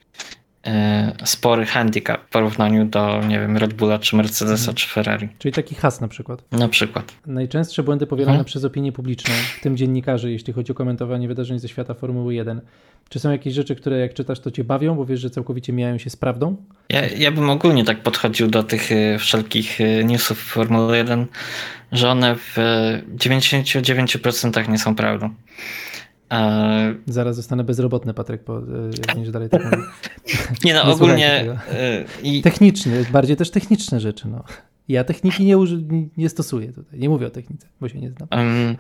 e, 0.67 1.13
spory 1.25 1.67
handicap 1.67 2.27
w 2.27 2.29
porównaniu 2.29 2.85
do, 2.85 3.23
nie 3.29 3.41
wiem, 3.41 3.57
Red 3.57 3.75
Bulla, 3.75 3.99
czy 3.99 4.17
Mercedesa, 4.17 4.65
hmm. 4.65 4.75
czy 4.75 4.89
Ferrari. 4.89 5.29
Czyli 5.39 5.53
taki 5.53 5.75
has 5.75 6.01
na 6.01 6.09
przykład. 6.09 6.53
Na 6.53 6.69
przykład. 6.69 7.13
Najczęstsze 7.27 7.83
błędy 7.83 8.07
powielane 8.07 8.33
hmm. 8.33 8.45
przez 8.45 8.65
opinię 8.65 8.93
publiczną, 8.93 9.35
w 9.59 9.61
tym 9.61 9.77
dziennikarzy, 9.77 10.33
jeśli 10.33 10.53
chodzi 10.53 10.73
o 10.73 10.75
komentowanie 10.75 11.29
wydarzeń 11.29 11.59
ze 11.59 11.69
świata 11.69 11.95
Formuły 11.95 12.35
1. 12.35 12.61
Czy 13.09 13.19
są 13.19 13.31
jakieś 13.31 13.55
rzeczy, 13.55 13.77
które 13.77 13.99
jak 13.99 14.15
czytasz, 14.15 14.41
to 14.41 14.51
cię 14.51 14.65
bawią, 14.65 14.95
bo 14.95 15.07
wiesz, 15.07 15.21
że 15.21 15.31
całkowicie 15.31 15.73
mijają 15.73 15.99
się 15.99 16.11
z 16.11 16.17
prawdą? 16.17 16.57
Ja, 16.89 17.07
ja 17.09 17.31
bym 17.31 17.51
ogólnie 17.51 17.85
tak 17.85 18.03
podchodził 18.03 18.49
do 18.49 18.63
tych 18.63 18.93
e, 18.93 19.19
wszelkich 19.19 19.81
e, 19.81 20.05
newsów 20.05 20.39
Formuły 20.39 20.97
1, 20.97 21.27
że 21.93 22.11
one 22.11 22.37
w 22.37 22.57
99% 23.17 24.69
nie 24.69 24.79
są 24.79 24.95
prawdą. 24.95 25.35
E... 26.33 26.95
Zaraz 27.07 27.37
zostanę 27.37 27.65
bezrobotny, 27.65 28.15
Patryk, 28.15 28.43
e, 28.49 28.53
jak 28.99 29.15
będziesz 29.15 29.33
dalej 29.33 29.49
tak 29.49 29.63
Nie 30.65 30.75
no, 30.75 30.85
nie 30.85 30.93
ogólnie... 30.93 31.57
E, 31.73 32.05
I... 32.23 32.43
Techniczny, 32.43 33.05
bardziej 33.13 33.37
też 33.37 33.51
techniczne 33.51 34.01
rzeczy, 34.01 34.29
no. 34.29 34.45
Ja 34.89 35.05
techniki 35.05 35.45
nie, 35.45 35.59
uży, 35.59 35.85
nie 36.17 36.29
stosuję 36.29 36.73
tutaj, 36.73 36.99
nie 36.99 37.09
mówię 37.09 37.27
o 37.27 37.31
technice, 37.31 37.69
bo 37.81 37.89
się 37.89 37.99
nie 37.99 38.11
znam. 38.11 38.29
Um, 38.31 38.77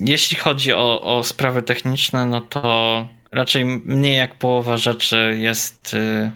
jeśli 0.00 0.36
chodzi 0.36 0.72
o, 0.72 1.16
o 1.16 1.24
sprawy 1.24 1.62
techniczne, 1.62 2.26
no 2.26 2.40
to 2.40 3.08
raczej 3.32 3.64
mniej 3.64 4.16
jak 4.16 4.38
połowa 4.38 4.76
rzeczy 4.76 5.36
jest, 5.38 5.94
y, 5.94 6.30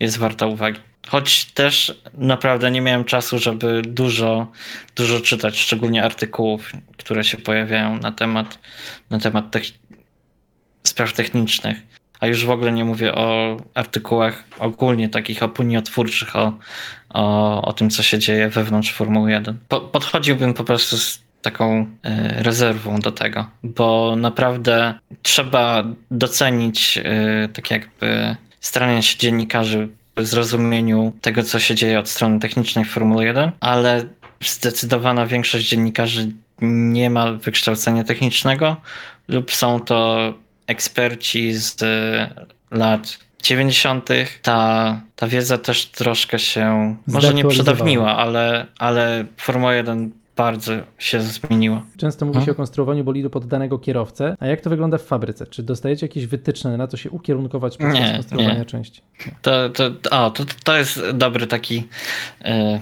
jest 0.00 0.18
warta 0.18 0.46
uwagi. 0.46 0.80
Choć 1.08 1.44
też 1.44 2.00
naprawdę 2.14 2.70
nie 2.70 2.80
miałem 2.80 3.04
czasu, 3.04 3.38
żeby 3.38 3.82
dużo, 3.82 4.46
dużo 4.96 5.20
czytać, 5.20 5.58
szczególnie 5.58 6.04
artykułów, 6.04 6.72
które 6.96 7.24
się 7.24 7.36
pojawiają 7.36 7.98
na 7.98 8.12
temat, 8.12 8.58
na 9.10 9.18
temat 9.18 9.44
spraw 10.82 11.12
technicznych. 11.12 11.76
A 12.20 12.26
już 12.26 12.44
w 12.44 12.50
ogóle 12.50 12.72
nie 12.72 12.84
mówię 12.84 13.14
o 13.14 13.56
artykułach 13.74 14.44
ogólnie 14.58 15.08
takich 15.08 15.42
opiniotwórczych 15.42 16.36
o, 16.36 16.58
o, 17.08 17.62
o 17.62 17.72
tym, 17.72 17.90
co 17.90 18.02
się 18.02 18.18
dzieje 18.18 18.48
wewnątrz 18.48 18.92
Formuły 18.92 19.30
1. 19.30 19.58
Po, 19.68 19.80
podchodziłbym 19.80 20.54
po 20.54 20.64
prostu 20.64 20.96
z 20.96 21.22
taką 21.42 21.86
e, 22.02 22.42
rezerwą 22.42 23.00
do 23.00 23.12
tego, 23.12 23.50
bo 23.62 24.16
naprawdę 24.16 24.94
trzeba 25.22 25.84
docenić 26.10 26.98
e, 26.98 27.48
tak 27.52 27.70
jakby 27.70 28.36
starania 28.60 29.02
się 29.02 29.18
dziennikarzy 29.18 29.88
zrozumieniu 30.16 31.12
tego, 31.20 31.42
co 31.42 31.58
się 31.60 31.74
dzieje 31.74 31.98
od 31.98 32.08
strony 32.08 32.40
technicznej 32.40 32.84
w 32.84 32.90
Formule 32.90 33.24
1, 33.24 33.50
ale 33.60 34.04
zdecydowana 34.40 35.26
większość 35.26 35.68
dziennikarzy 35.68 36.32
nie 36.62 37.10
ma 37.10 37.32
wykształcenia 37.32 38.04
technicznego 38.04 38.76
lub 39.28 39.52
są 39.52 39.80
to 39.80 40.34
eksperci 40.66 41.52
z 41.52 41.76
lat 42.70 43.18
90. 43.42 44.08
Ta, 44.42 45.00
ta 45.16 45.28
wiedza 45.28 45.58
też 45.58 45.86
troszkę 45.86 46.38
się 46.38 46.96
może 47.06 47.34
nie 47.34 47.44
przedawniła, 47.44 48.16
ale, 48.16 48.66
ale 48.78 49.24
Formuła 49.36 49.74
1 49.74 50.10
bardzo 50.36 50.72
się 50.98 51.20
zmieniło. 51.20 51.82
Często 51.96 52.26
mówi 52.26 52.34
się 52.34 52.40
hmm? 52.40 52.54
o 52.54 52.56
konstruowaniu 52.56 53.04
bolidu 53.04 53.30
pod 53.30 53.46
danego 53.46 53.78
kierowcę. 53.78 54.36
A 54.40 54.46
jak 54.46 54.60
to 54.60 54.70
wygląda 54.70 54.98
w 54.98 55.02
fabryce? 55.02 55.46
Czy 55.46 55.62
dostajecie 55.62 56.06
jakieś 56.06 56.26
wytyczne 56.26 56.76
na 56.76 56.86
to 56.86 56.96
się 56.96 57.10
ukierunkować 57.10 57.76
podczas 57.76 57.94
nie, 57.94 58.12
konstruowania 58.14 58.58
nie. 58.58 58.64
części? 58.64 59.02
Nie. 59.26 59.32
To, 59.42 59.70
to, 59.70 59.90
o, 60.10 60.30
to, 60.30 60.44
to 60.64 60.76
jest 60.76 61.10
dobry 61.10 61.46
taki. 61.46 61.88
Yy 62.44 62.80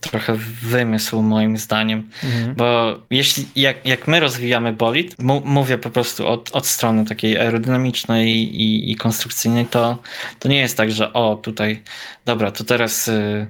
trochę 0.00 0.34
wymysł 0.62 1.22
moim 1.22 1.56
zdaniem, 1.56 2.10
mhm. 2.24 2.54
bo 2.54 2.98
jeśli, 3.10 3.46
jak, 3.56 3.86
jak 3.86 4.08
my 4.08 4.20
rozwijamy 4.20 4.72
bolid, 4.72 5.16
mówię 5.44 5.78
po 5.78 5.90
prostu 5.90 6.26
od, 6.26 6.50
od 6.52 6.66
strony 6.66 7.04
takiej 7.04 7.38
aerodynamicznej 7.38 8.32
i, 8.62 8.92
i 8.92 8.96
konstrukcyjnej, 8.96 9.66
to, 9.66 9.98
to 10.38 10.48
nie 10.48 10.60
jest 10.60 10.76
tak, 10.76 10.90
że 10.90 11.12
o 11.12 11.36
tutaj, 11.36 11.82
dobra, 12.24 12.50
to 12.50 12.64
teraz 12.64 13.08
y, 13.08 13.46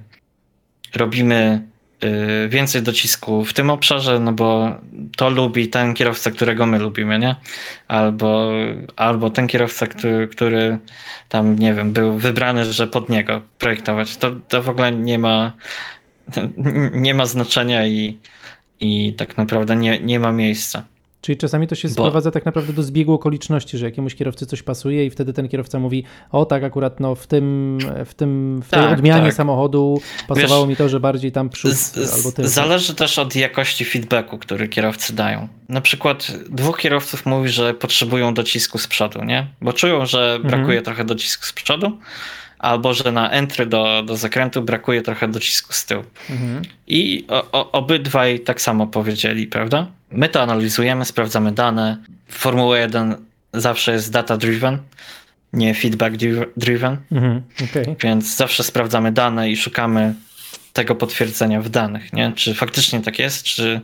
robimy 0.95 1.61
więcej 2.49 2.81
docisku 2.81 3.45
w 3.45 3.53
tym 3.53 3.69
obszarze, 3.69 4.19
no 4.19 4.33
bo 4.33 4.75
to 5.17 5.29
lubi 5.29 5.67
ten 5.67 5.93
kierowca, 5.93 6.31
którego 6.31 6.65
my 6.65 6.79
lubimy, 6.79 7.19
nie? 7.19 7.35
Albo, 7.87 8.51
albo 8.95 9.29
ten 9.29 9.47
kierowca, 9.47 9.87
który, 9.87 10.27
który 10.27 10.77
tam, 11.29 11.59
nie 11.59 11.73
wiem, 11.73 11.93
był 11.93 12.17
wybrany, 12.17 12.73
że 12.73 12.87
pod 12.87 13.09
niego 13.09 13.41
projektować. 13.59 14.17
To, 14.17 14.31
to 14.47 14.63
w 14.63 14.69
ogóle 14.69 14.91
nie 14.91 15.19
ma, 15.19 15.53
nie 16.93 17.13
ma 17.13 17.25
znaczenia 17.25 17.87
i, 17.87 18.17
i 18.79 19.13
tak 19.13 19.37
naprawdę 19.37 19.75
nie, 19.75 19.99
nie 19.99 20.19
ma 20.19 20.31
miejsca. 20.31 20.83
Czyli 21.27 21.37
czasami 21.37 21.67
to 21.67 21.75
się 21.75 21.87
Bo... 21.87 21.93
sprowadza 21.93 22.31
tak 22.31 22.45
naprawdę 22.45 22.73
do 22.73 22.83
zbiegu 22.83 23.13
okoliczności, 23.13 23.77
że 23.77 23.85
jakiemuś 23.85 24.15
kierowcy 24.15 24.45
coś 24.45 24.63
pasuje 24.63 25.05
i 25.05 25.09
wtedy 25.09 25.33
ten 25.33 25.47
kierowca 25.49 25.79
mówi, 25.79 26.03
o 26.31 26.45
tak 26.45 26.63
akurat 26.63 26.99
no 26.99 27.15
w 27.15 27.27
tym, 27.27 27.77
w 28.05 28.13
tym, 28.13 28.61
w 28.65 28.69
tej 28.69 28.83
tak, 28.83 28.93
odmianie 28.93 29.25
tak. 29.25 29.33
samochodu 29.33 30.01
pasowało 30.27 30.61
Wiesz, 30.61 30.69
mi 30.69 30.75
to, 30.75 30.89
że 30.89 30.99
bardziej 30.99 31.31
tam 31.31 31.49
przód 31.49 31.73
z, 31.73 32.13
albo 32.13 32.31
tył. 32.31 32.47
Zależy 32.47 32.95
też 32.95 33.19
od 33.19 33.35
jakości 33.35 33.85
feedbacku, 33.85 34.37
który 34.37 34.67
kierowcy 34.67 35.15
dają. 35.15 35.47
Na 35.69 35.81
przykład 35.81 36.31
dwóch 36.49 36.77
kierowców 36.77 37.25
mówi, 37.25 37.49
że 37.49 37.73
potrzebują 37.73 38.33
docisku 38.33 38.77
z 38.77 38.87
przodu, 38.87 39.23
nie? 39.23 39.47
Bo 39.61 39.73
czują, 39.73 40.05
że 40.05 40.39
brakuje 40.41 40.77
mhm. 40.77 40.83
trochę 40.83 41.05
docisku 41.05 41.45
z 41.45 41.53
przodu, 41.53 41.97
albo 42.59 42.93
że 42.93 43.11
na 43.11 43.31
entry 43.31 43.65
do, 43.65 44.03
do 44.05 44.17
zakrętu 44.17 44.61
brakuje 44.61 45.01
trochę 45.01 45.27
docisku 45.27 45.73
z 45.73 45.85
tyłu. 45.85 46.03
Mhm. 46.29 46.61
I 46.87 47.25
o, 47.27 47.51
o, 47.51 47.71
obydwaj 47.71 48.39
tak 48.39 48.61
samo 48.61 48.87
powiedzieli, 48.87 49.47
prawda? 49.47 49.87
My 50.11 50.29
to 50.29 50.41
analizujemy, 50.41 51.05
sprawdzamy 51.05 51.51
dane. 51.51 51.97
Formuła 52.27 52.79
1 52.79 53.15
zawsze 53.53 53.91
jest 53.91 54.11
data 54.11 54.37
driven, 54.37 54.77
nie 55.53 55.73
feedback 55.73 56.15
driven. 56.57 56.97
Mhm. 57.11 57.41
Okay. 57.71 57.95
Więc 58.03 58.35
zawsze 58.35 58.63
sprawdzamy 58.63 59.11
dane 59.11 59.49
i 59.49 59.57
szukamy 59.57 60.13
tego 60.73 60.95
potwierdzenia 60.95 61.61
w 61.61 61.69
danych, 61.69 62.13
nie? 62.13 62.31
Czy 62.35 62.53
faktycznie 62.53 63.01
tak 63.01 63.19
jest, 63.19 63.43
czy, 63.43 63.81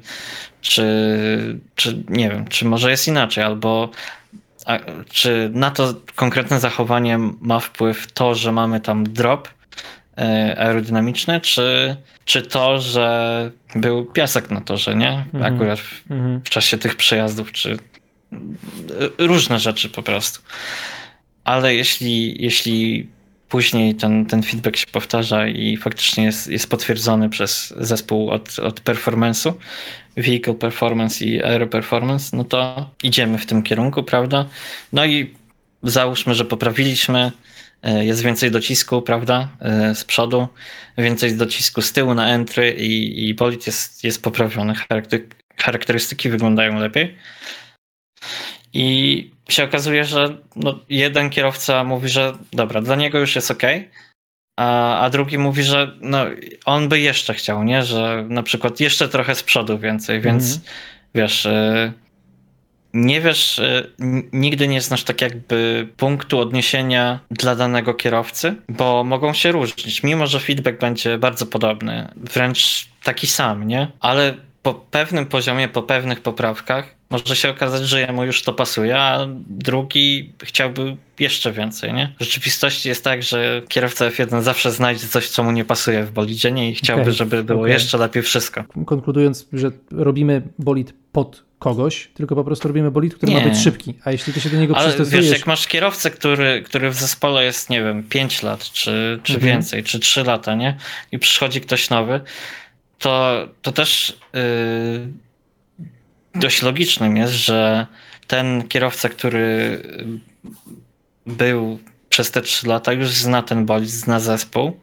czy, 0.61 1.59
czy 1.75 2.03
nie 2.09 2.29
wiem, 2.29 2.47
czy 2.47 2.65
może 2.65 2.91
jest 2.91 3.07
inaczej, 3.07 3.43
albo 3.43 3.89
a, 4.65 4.79
czy 5.09 5.49
na 5.53 5.71
to 5.71 5.93
konkretne 6.15 6.59
zachowanie 6.59 7.17
ma 7.41 7.59
wpływ 7.59 8.11
to, 8.11 8.35
że 8.35 8.51
mamy 8.51 8.79
tam 8.81 9.03
drop 9.03 9.49
e, 10.17 10.55
aerodynamiczny, 10.59 11.41
czy, 11.41 11.95
czy 12.25 12.41
to, 12.41 12.79
że 12.79 13.51
był 13.75 14.05
piasek 14.05 14.51
na 14.51 14.61
torze, 14.61 14.95
nie? 14.95 15.25
Mhm. 15.33 15.55
Akurat 15.55 15.79
w, 15.79 16.11
mhm. 16.11 16.41
w 16.41 16.49
czasie 16.49 16.77
tych 16.77 16.95
przejazdów, 16.95 17.51
czy 17.51 17.71
e, 17.71 17.77
różne 19.17 19.59
rzeczy 19.59 19.89
po 19.89 20.03
prostu. 20.03 20.41
Ale 21.43 21.75
jeśli, 21.75 22.43
jeśli 22.43 23.07
później 23.53 23.95
ten, 23.95 24.25
ten 24.25 24.43
feedback 24.43 24.77
się 24.77 24.87
powtarza 24.87 25.47
i 25.47 25.77
faktycznie 25.77 26.23
jest, 26.23 26.47
jest 26.47 26.69
potwierdzony 26.69 27.29
przez 27.29 27.73
zespół 27.77 28.29
od, 28.29 28.59
od 28.59 28.81
performance'u, 28.81 29.53
vehicle 30.17 30.53
performance 30.53 31.25
i 31.25 31.43
aero 31.43 31.67
performance, 31.67 32.37
no 32.37 32.43
to 32.43 32.89
idziemy 33.03 33.37
w 33.37 33.45
tym 33.45 33.63
kierunku, 33.63 34.03
prawda? 34.03 34.45
No 34.93 35.05
i 35.05 35.33
załóżmy, 35.83 36.35
że 36.35 36.45
poprawiliśmy, 36.45 37.31
e, 37.83 38.05
jest 38.05 38.23
więcej 38.23 38.51
docisku, 38.51 39.01
prawda, 39.01 39.47
e, 39.59 39.95
z 39.95 40.03
przodu, 40.03 40.47
więcej 40.97 41.37
docisku 41.37 41.81
z 41.81 41.93
tyłu 41.93 42.13
na 42.13 42.29
entry 42.29 42.71
i, 42.71 43.27
i 43.29 43.33
bolid 43.33 43.67
jest, 43.67 44.03
jest 44.03 44.23
poprawiony, 44.23 44.73
charakterystyki 45.57 46.29
wyglądają 46.29 46.79
lepiej. 46.79 47.15
I 48.73 49.31
się 49.49 49.63
okazuje, 49.63 50.05
że 50.05 50.37
no, 50.55 50.79
jeden 50.89 51.29
kierowca 51.29 51.83
mówi, 51.83 52.09
że 52.09 52.33
dobra, 52.53 52.81
dla 52.81 52.95
niego 52.95 53.19
już 53.19 53.35
jest 53.35 53.51
ok, 53.51 53.63
a, 54.59 54.99
a 54.99 55.09
drugi 55.09 55.37
mówi, 55.37 55.63
że 55.63 55.91
no, 56.01 56.25
on 56.65 56.89
by 56.89 56.99
jeszcze 56.99 57.33
chciał, 57.33 57.63
nie? 57.63 57.83
Że 57.83 58.25
na 58.29 58.43
przykład 58.43 58.79
jeszcze 58.79 59.09
trochę 59.09 59.35
z 59.35 59.43
przodu 59.43 59.79
więcej, 59.79 60.21
więc 60.21 60.43
mm 60.43 60.57
-hmm. 60.57 60.69
wiesz, 61.15 61.45
y, 61.45 61.93
nie 62.93 63.21
wiesz, 63.21 63.59
y, 63.59 63.91
nigdy 64.33 64.67
nie 64.67 64.81
znasz 64.81 65.03
tak 65.03 65.21
jakby 65.21 65.87
punktu 65.97 66.39
odniesienia 66.39 67.19
dla 67.31 67.55
danego 67.55 67.93
kierowcy, 67.93 68.55
bo 68.69 69.03
mogą 69.03 69.33
się 69.33 69.51
różnić, 69.51 70.03
mimo 70.03 70.27
że 70.27 70.39
feedback 70.39 70.79
będzie 70.79 71.17
bardzo 71.17 71.45
podobny, 71.45 72.07
wręcz 72.15 72.87
taki 73.03 73.27
sam, 73.27 73.67
nie? 73.67 73.87
Ale 73.99 74.33
po 74.63 74.73
pewnym 74.73 75.25
poziomie, 75.25 75.67
po 75.67 75.83
pewnych 75.83 76.21
poprawkach 76.21 76.95
może 77.13 77.35
się 77.35 77.49
okazać, 77.49 77.83
że 77.83 78.01
jemu 78.01 78.23
już 78.23 78.43
to 78.43 78.53
pasuje, 78.53 78.99
a 78.99 79.27
drugi 79.47 80.33
chciałby 80.43 80.97
jeszcze 81.19 81.51
więcej, 81.51 81.93
nie? 81.93 82.13
W 82.19 82.23
rzeczywistości 82.23 82.89
jest 82.89 83.03
tak, 83.03 83.23
że 83.23 83.61
kierowca 83.69 84.09
F1 84.09 84.41
zawsze 84.41 84.71
znajdzie 84.71 85.07
coś, 85.07 85.29
co 85.29 85.43
mu 85.43 85.51
nie 85.51 85.65
pasuje 85.65 86.03
w 86.03 86.11
bolidzie 86.11 86.51
nie? 86.51 86.71
i 86.71 86.75
chciałby, 86.75 87.01
okay. 87.01 87.13
żeby 87.13 87.43
było 87.43 87.61
okay. 87.61 87.71
jeszcze 87.71 87.97
lepiej 87.97 88.23
wszystko. 88.23 88.63
Konkludując, 88.85 89.47
że 89.53 89.71
robimy 89.91 90.41
bolid 90.59 90.93
pod 91.11 91.43
kogoś, 91.59 92.09
tylko 92.13 92.35
po 92.35 92.43
prostu 92.43 92.67
robimy 92.67 92.91
bolid, 92.91 93.15
który 93.15 93.31
nie. 93.31 93.41
ma 93.41 93.49
być 93.49 93.59
szybki, 93.59 93.93
a 94.03 94.11
jeśli 94.11 94.33
ty 94.33 94.41
się 94.41 94.49
do 94.49 94.57
niego 94.57 94.77
Ale 94.77 94.87
przystosujesz... 94.87 95.25
wiesz, 95.25 95.33
jak 95.33 95.47
masz 95.47 95.67
kierowcę, 95.67 96.11
który, 96.11 96.61
który 96.65 96.89
w 96.89 96.95
zespole 96.95 97.43
jest, 97.43 97.69
nie 97.69 97.83
wiem, 97.83 98.03
5 98.03 98.43
lat, 98.43 98.63
czy, 98.63 99.19
czy 99.23 99.33
mhm. 99.33 99.53
więcej, 99.53 99.83
czy 99.83 99.99
3 99.99 100.23
lata, 100.23 100.55
nie? 100.55 100.77
I 101.11 101.19
przychodzi 101.19 101.61
ktoś 101.61 101.89
nowy, 101.89 102.21
to, 102.99 103.47
to 103.61 103.71
też 103.71 104.17
yy, 104.33 104.41
dość 106.43 106.61
logicznym 106.61 107.17
jest, 107.17 107.33
że 107.33 107.87
ten 108.27 108.67
kierowca, 108.67 109.09
który 109.09 109.79
był 111.25 111.79
przez 112.09 112.31
te 112.31 112.41
3 112.41 112.67
lata, 112.67 112.93
już 112.93 113.09
zna 113.09 113.41
ten 113.41 113.65
bolid, 113.65 113.89
zna 113.89 114.19
zespół, 114.19 114.79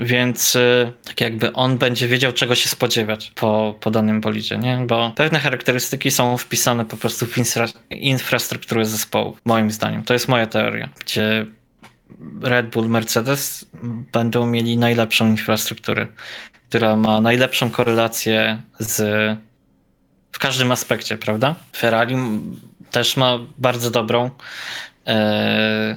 więc 0.00 0.54
yy, 0.54 0.92
tak 1.04 1.20
jakby 1.20 1.52
on 1.52 1.78
będzie 1.78 2.08
wiedział, 2.08 2.32
czego 2.32 2.54
się 2.54 2.68
spodziewać 2.68 3.32
po, 3.34 3.74
po 3.80 3.90
danym 3.90 4.20
bolidzie, 4.20 4.58
nie? 4.58 4.84
Bo 4.86 5.12
pewne 5.16 5.38
charakterystyki 5.38 6.10
są 6.10 6.36
wpisane 6.38 6.84
po 6.84 6.96
prostu 6.96 7.26
w 7.26 7.38
infra 7.38 7.66
infrastrukturę 7.90 8.84
zespołu, 8.84 9.36
moim 9.44 9.70
zdaniem. 9.70 10.02
To 10.02 10.12
jest 10.12 10.28
moja 10.28 10.46
teoria, 10.46 10.88
gdzie 11.00 11.46
Red 12.42 12.70
Bull, 12.70 12.88
Mercedes 12.88 13.66
będą 14.12 14.46
mieli 14.46 14.76
najlepszą 14.76 15.26
infrastrukturę 15.26 16.06
która 16.72 16.96
ma 16.96 17.20
najlepszą 17.20 17.70
korelację 17.70 18.62
z 18.78 19.02
w 20.32 20.38
każdym 20.38 20.72
aspekcie, 20.72 21.18
prawda? 21.18 21.54
Ferrari 21.76 22.16
też 22.90 23.16
ma 23.16 23.38
bardzo 23.58 23.90
dobrą, 23.90 24.30
e, 25.06 25.96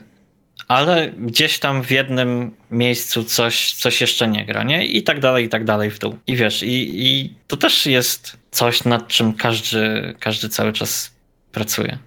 ale 0.67 1.11
gdzieś 1.17 1.59
tam 1.59 1.83
w 1.83 1.91
jednym 1.91 2.55
miejscu 2.71 3.23
coś, 3.23 3.73
coś 3.73 4.01
jeszcze 4.01 4.27
nie 4.27 4.45
gra, 4.45 4.63
nie? 4.63 4.85
I 4.85 5.03
tak 5.03 5.19
dalej, 5.19 5.45
i 5.45 5.49
tak 5.49 5.65
dalej 5.65 5.91
w 5.91 5.99
dół. 5.99 6.17
I 6.27 6.35
wiesz, 6.35 6.63
i, 6.63 7.05
i 7.07 7.33
to 7.47 7.57
też 7.57 7.85
jest 7.85 8.37
coś, 8.51 8.83
nad 8.83 9.07
czym 9.07 9.33
każdy, 9.33 10.15
każdy 10.19 10.49
cały 10.49 10.73
czas 10.73 11.11
pracuje. 11.51 11.97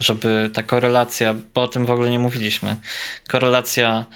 Żeby 0.00 0.50
ta 0.52 0.62
korelacja, 0.62 1.34
bo 1.54 1.62
o 1.62 1.68
tym 1.68 1.86
w 1.86 1.90
ogóle 1.90 2.10
nie 2.10 2.18
mówiliśmy, 2.18 2.76
korelacja 3.28 4.06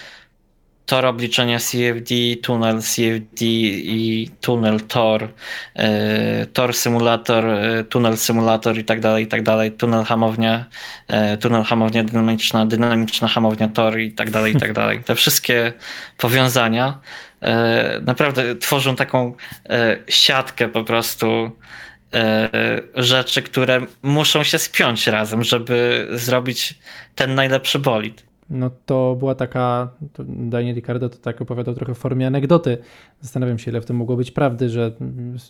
tor 0.86 1.06
obliczenia 1.06 1.58
CFD, 1.58 2.14
tunel 2.42 2.82
CFD 2.82 3.44
i 3.44 4.30
tunel 4.40 4.80
Tor, 4.80 5.28
e, 5.74 6.46
Tor 6.46 6.74
symulator, 6.74 7.46
e, 7.46 7.84
tunel 7.84 8.16
symulator 8.16 8.78
i 8.78 8.84
tak 8.84 9.00
dalej, 9.00 9.24
i 9.24 9.26
tak 9.26 9.42
dalej, 9.42 9.72
tunel 9.72 10.04
hamownia, 10.04 10.64
e, 11.08 11.36
tunel 11.36 11.62
hamownia 11.62 12.04
dynamiczna, 12.04 12.66
dynamiczna 12.66 13.28
hamownia 13.28 13.68
Tor 13.68 13.98
i 13.98 14.12
tak 14.12 14.30
dalej, 14.30 14.56
i 14.56 14.60
tak 14.60 14.72
dalej. 14.80 15.04
Te 15.04 15.14
wszystkie 15.14 15.72
powiązania 16.18 17.00
naprawdę 18.02 18.56
tworzą 18.56 18.96
taką 18.96 19.34
siatkę 20.08 20.68
po 20.68 20.84
prostu 20.84 21.50
rzeczy, 22.94 23.42
które 23.42 23.80
muszą 24.02 24.42
się 24.42 24.58
spiąć 24.58 25.06
razem, 25.06 25.44
żeby 25.44 26.08
zrobić 26.12 26.74
ten 27.14 27.34
najlepszy 27.34 27.78
bolid 27.78 28.22
no 28.50 28.70
to 28.86 29.16
była 29.18 29.34
taka, 29.34 29.88
to 30.12 30.24
Daniel 30.26 30.74
Ricardo 30.74 31.08
to 31.08 31.18
tak 31.18 31.40
opowiadał 31.42 31.74
trochę 31.74 31.94
w 31.94 31.98
formie 31.98 32.26
anegdoty. 32.26 32.78
Zastanawiam 33.20 33.58
się, 33.58 33.70
ile 33.70 33.80
w 33.80 33.86
tym 33.86 33.96
mogło 33.96 34.16
być 34.16 34.30
prawdy, 34.30 34.68
że 34.68 34.92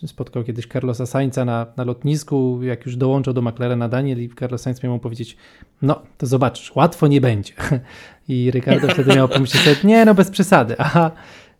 spotkał 0.05 0.43
kiedyś 0.43 0.67
Carlosa 0.67 1.05
Sainza 1.05 1.45
na, 1.45 1.65
na 1.77 1.83
lotnisku, 1.83 2.59
jak 2.63 2.85
już 2.85 2.95
dołączył 2.95 3.33
do 3.33 3.41
McLarena 3.41 3.89
Daniel 3.89 4.23
i 4.23 4.29
Carlos 4.39 4.61
Sainz 4.61 4.83
miał 4.83 4.93
mu 4.93 4.99
powiedzieć, 4.99 5.37
no 5.81 6.01
to 6.17 6.27
zobaczysz, 6.27 6.75
łatwo 6.75 7.07
nie 7.07 7.21
będzie. 7.21 7.53
I 8.27 8.51
Ricardo 8.51 8.87
wtedy 8.87 9.15
miał 9.15 9.27
pomyśleć 9.27 9.63
sobie, 9.63 9.75
nie 9.83 10.05
no 10.05 10.13
bez 10.13 10.31
przesady, 10.31 10.75
aha, 10.87 11.11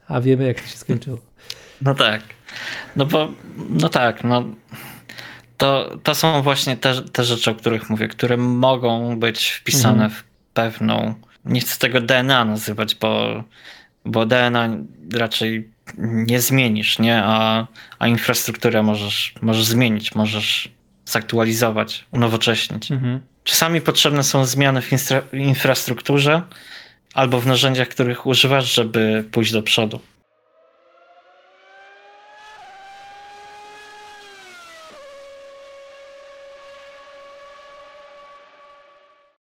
a 0.08 0.22
wiemy 0.22 0.44
jak 0.44 0.62
to 0.62 0.68
się 0.68 0.78
skończyło. 0.78 1.18
No 1.82 1.96
tak, 1.96 2.22
no 2.96 3.06
bo, 3.06 3.28
no 3.70 3.90
tak, 3.90 4.24
no 4.24 4.44
to, 5.58 5.98
to 6.04 6.16
są 6.16 6.42
właśnie 6.42 6.78
te, 6.78 7.02
te 7.02 7.24
rzeczy, 7.24 7.52
o 7.52 7.56
których 7.56 7.90
mówię, 7.90 8.08
które 8.08 8.38
mogą 8.38 9.20
być 9.20 9.50
wpisane 9.50 10.04
mhm. 10.04 10.12
w 10.12 10.24
pewną 10.54 11.14
nie 11.46 11.62
chcę 11.62 11.80
tego 11.80 12.02
DNA 12.02 12.46
nazywać, 12.46 12.96
bo, 12.96 13.44
bo 14.06 14.26
DNA 14.26 14.70
raczej 15.14 15.70
nie 15.98 16.42
zmienisz, 16.42 17.00
nie? 17.00 17.24
A, 17.24 17.68
a 18.00 18.08
infrastrukturę 18.08 18.84
możesz, 18.84 19.34
możesz 19.42 19.66
zmienić, 19.66 20.16
możesz 20.16 20.70
zaktualizować, 21.06 22.06
unowocześnić. 22.12 22.92
Mhm. 22.92 23.20
Czasami 23.44 23.82
potrzebne 23.82 24.24
są 24.24 24.46
zmiany 24.46 24.82
w 24.82 24.92
infra- 24.92 25.22
infrastrukturze 25.34 26.42
albo 27.14 27.40
w 27.40 27.48
narzędziach, 27.48 27.88
których 27.88 28.26
używasz, 28.26 28.74
żeby 28.74 29.26
pójść 29.32 29.52
do 29.52 29.64
przodu. 29.64 30.00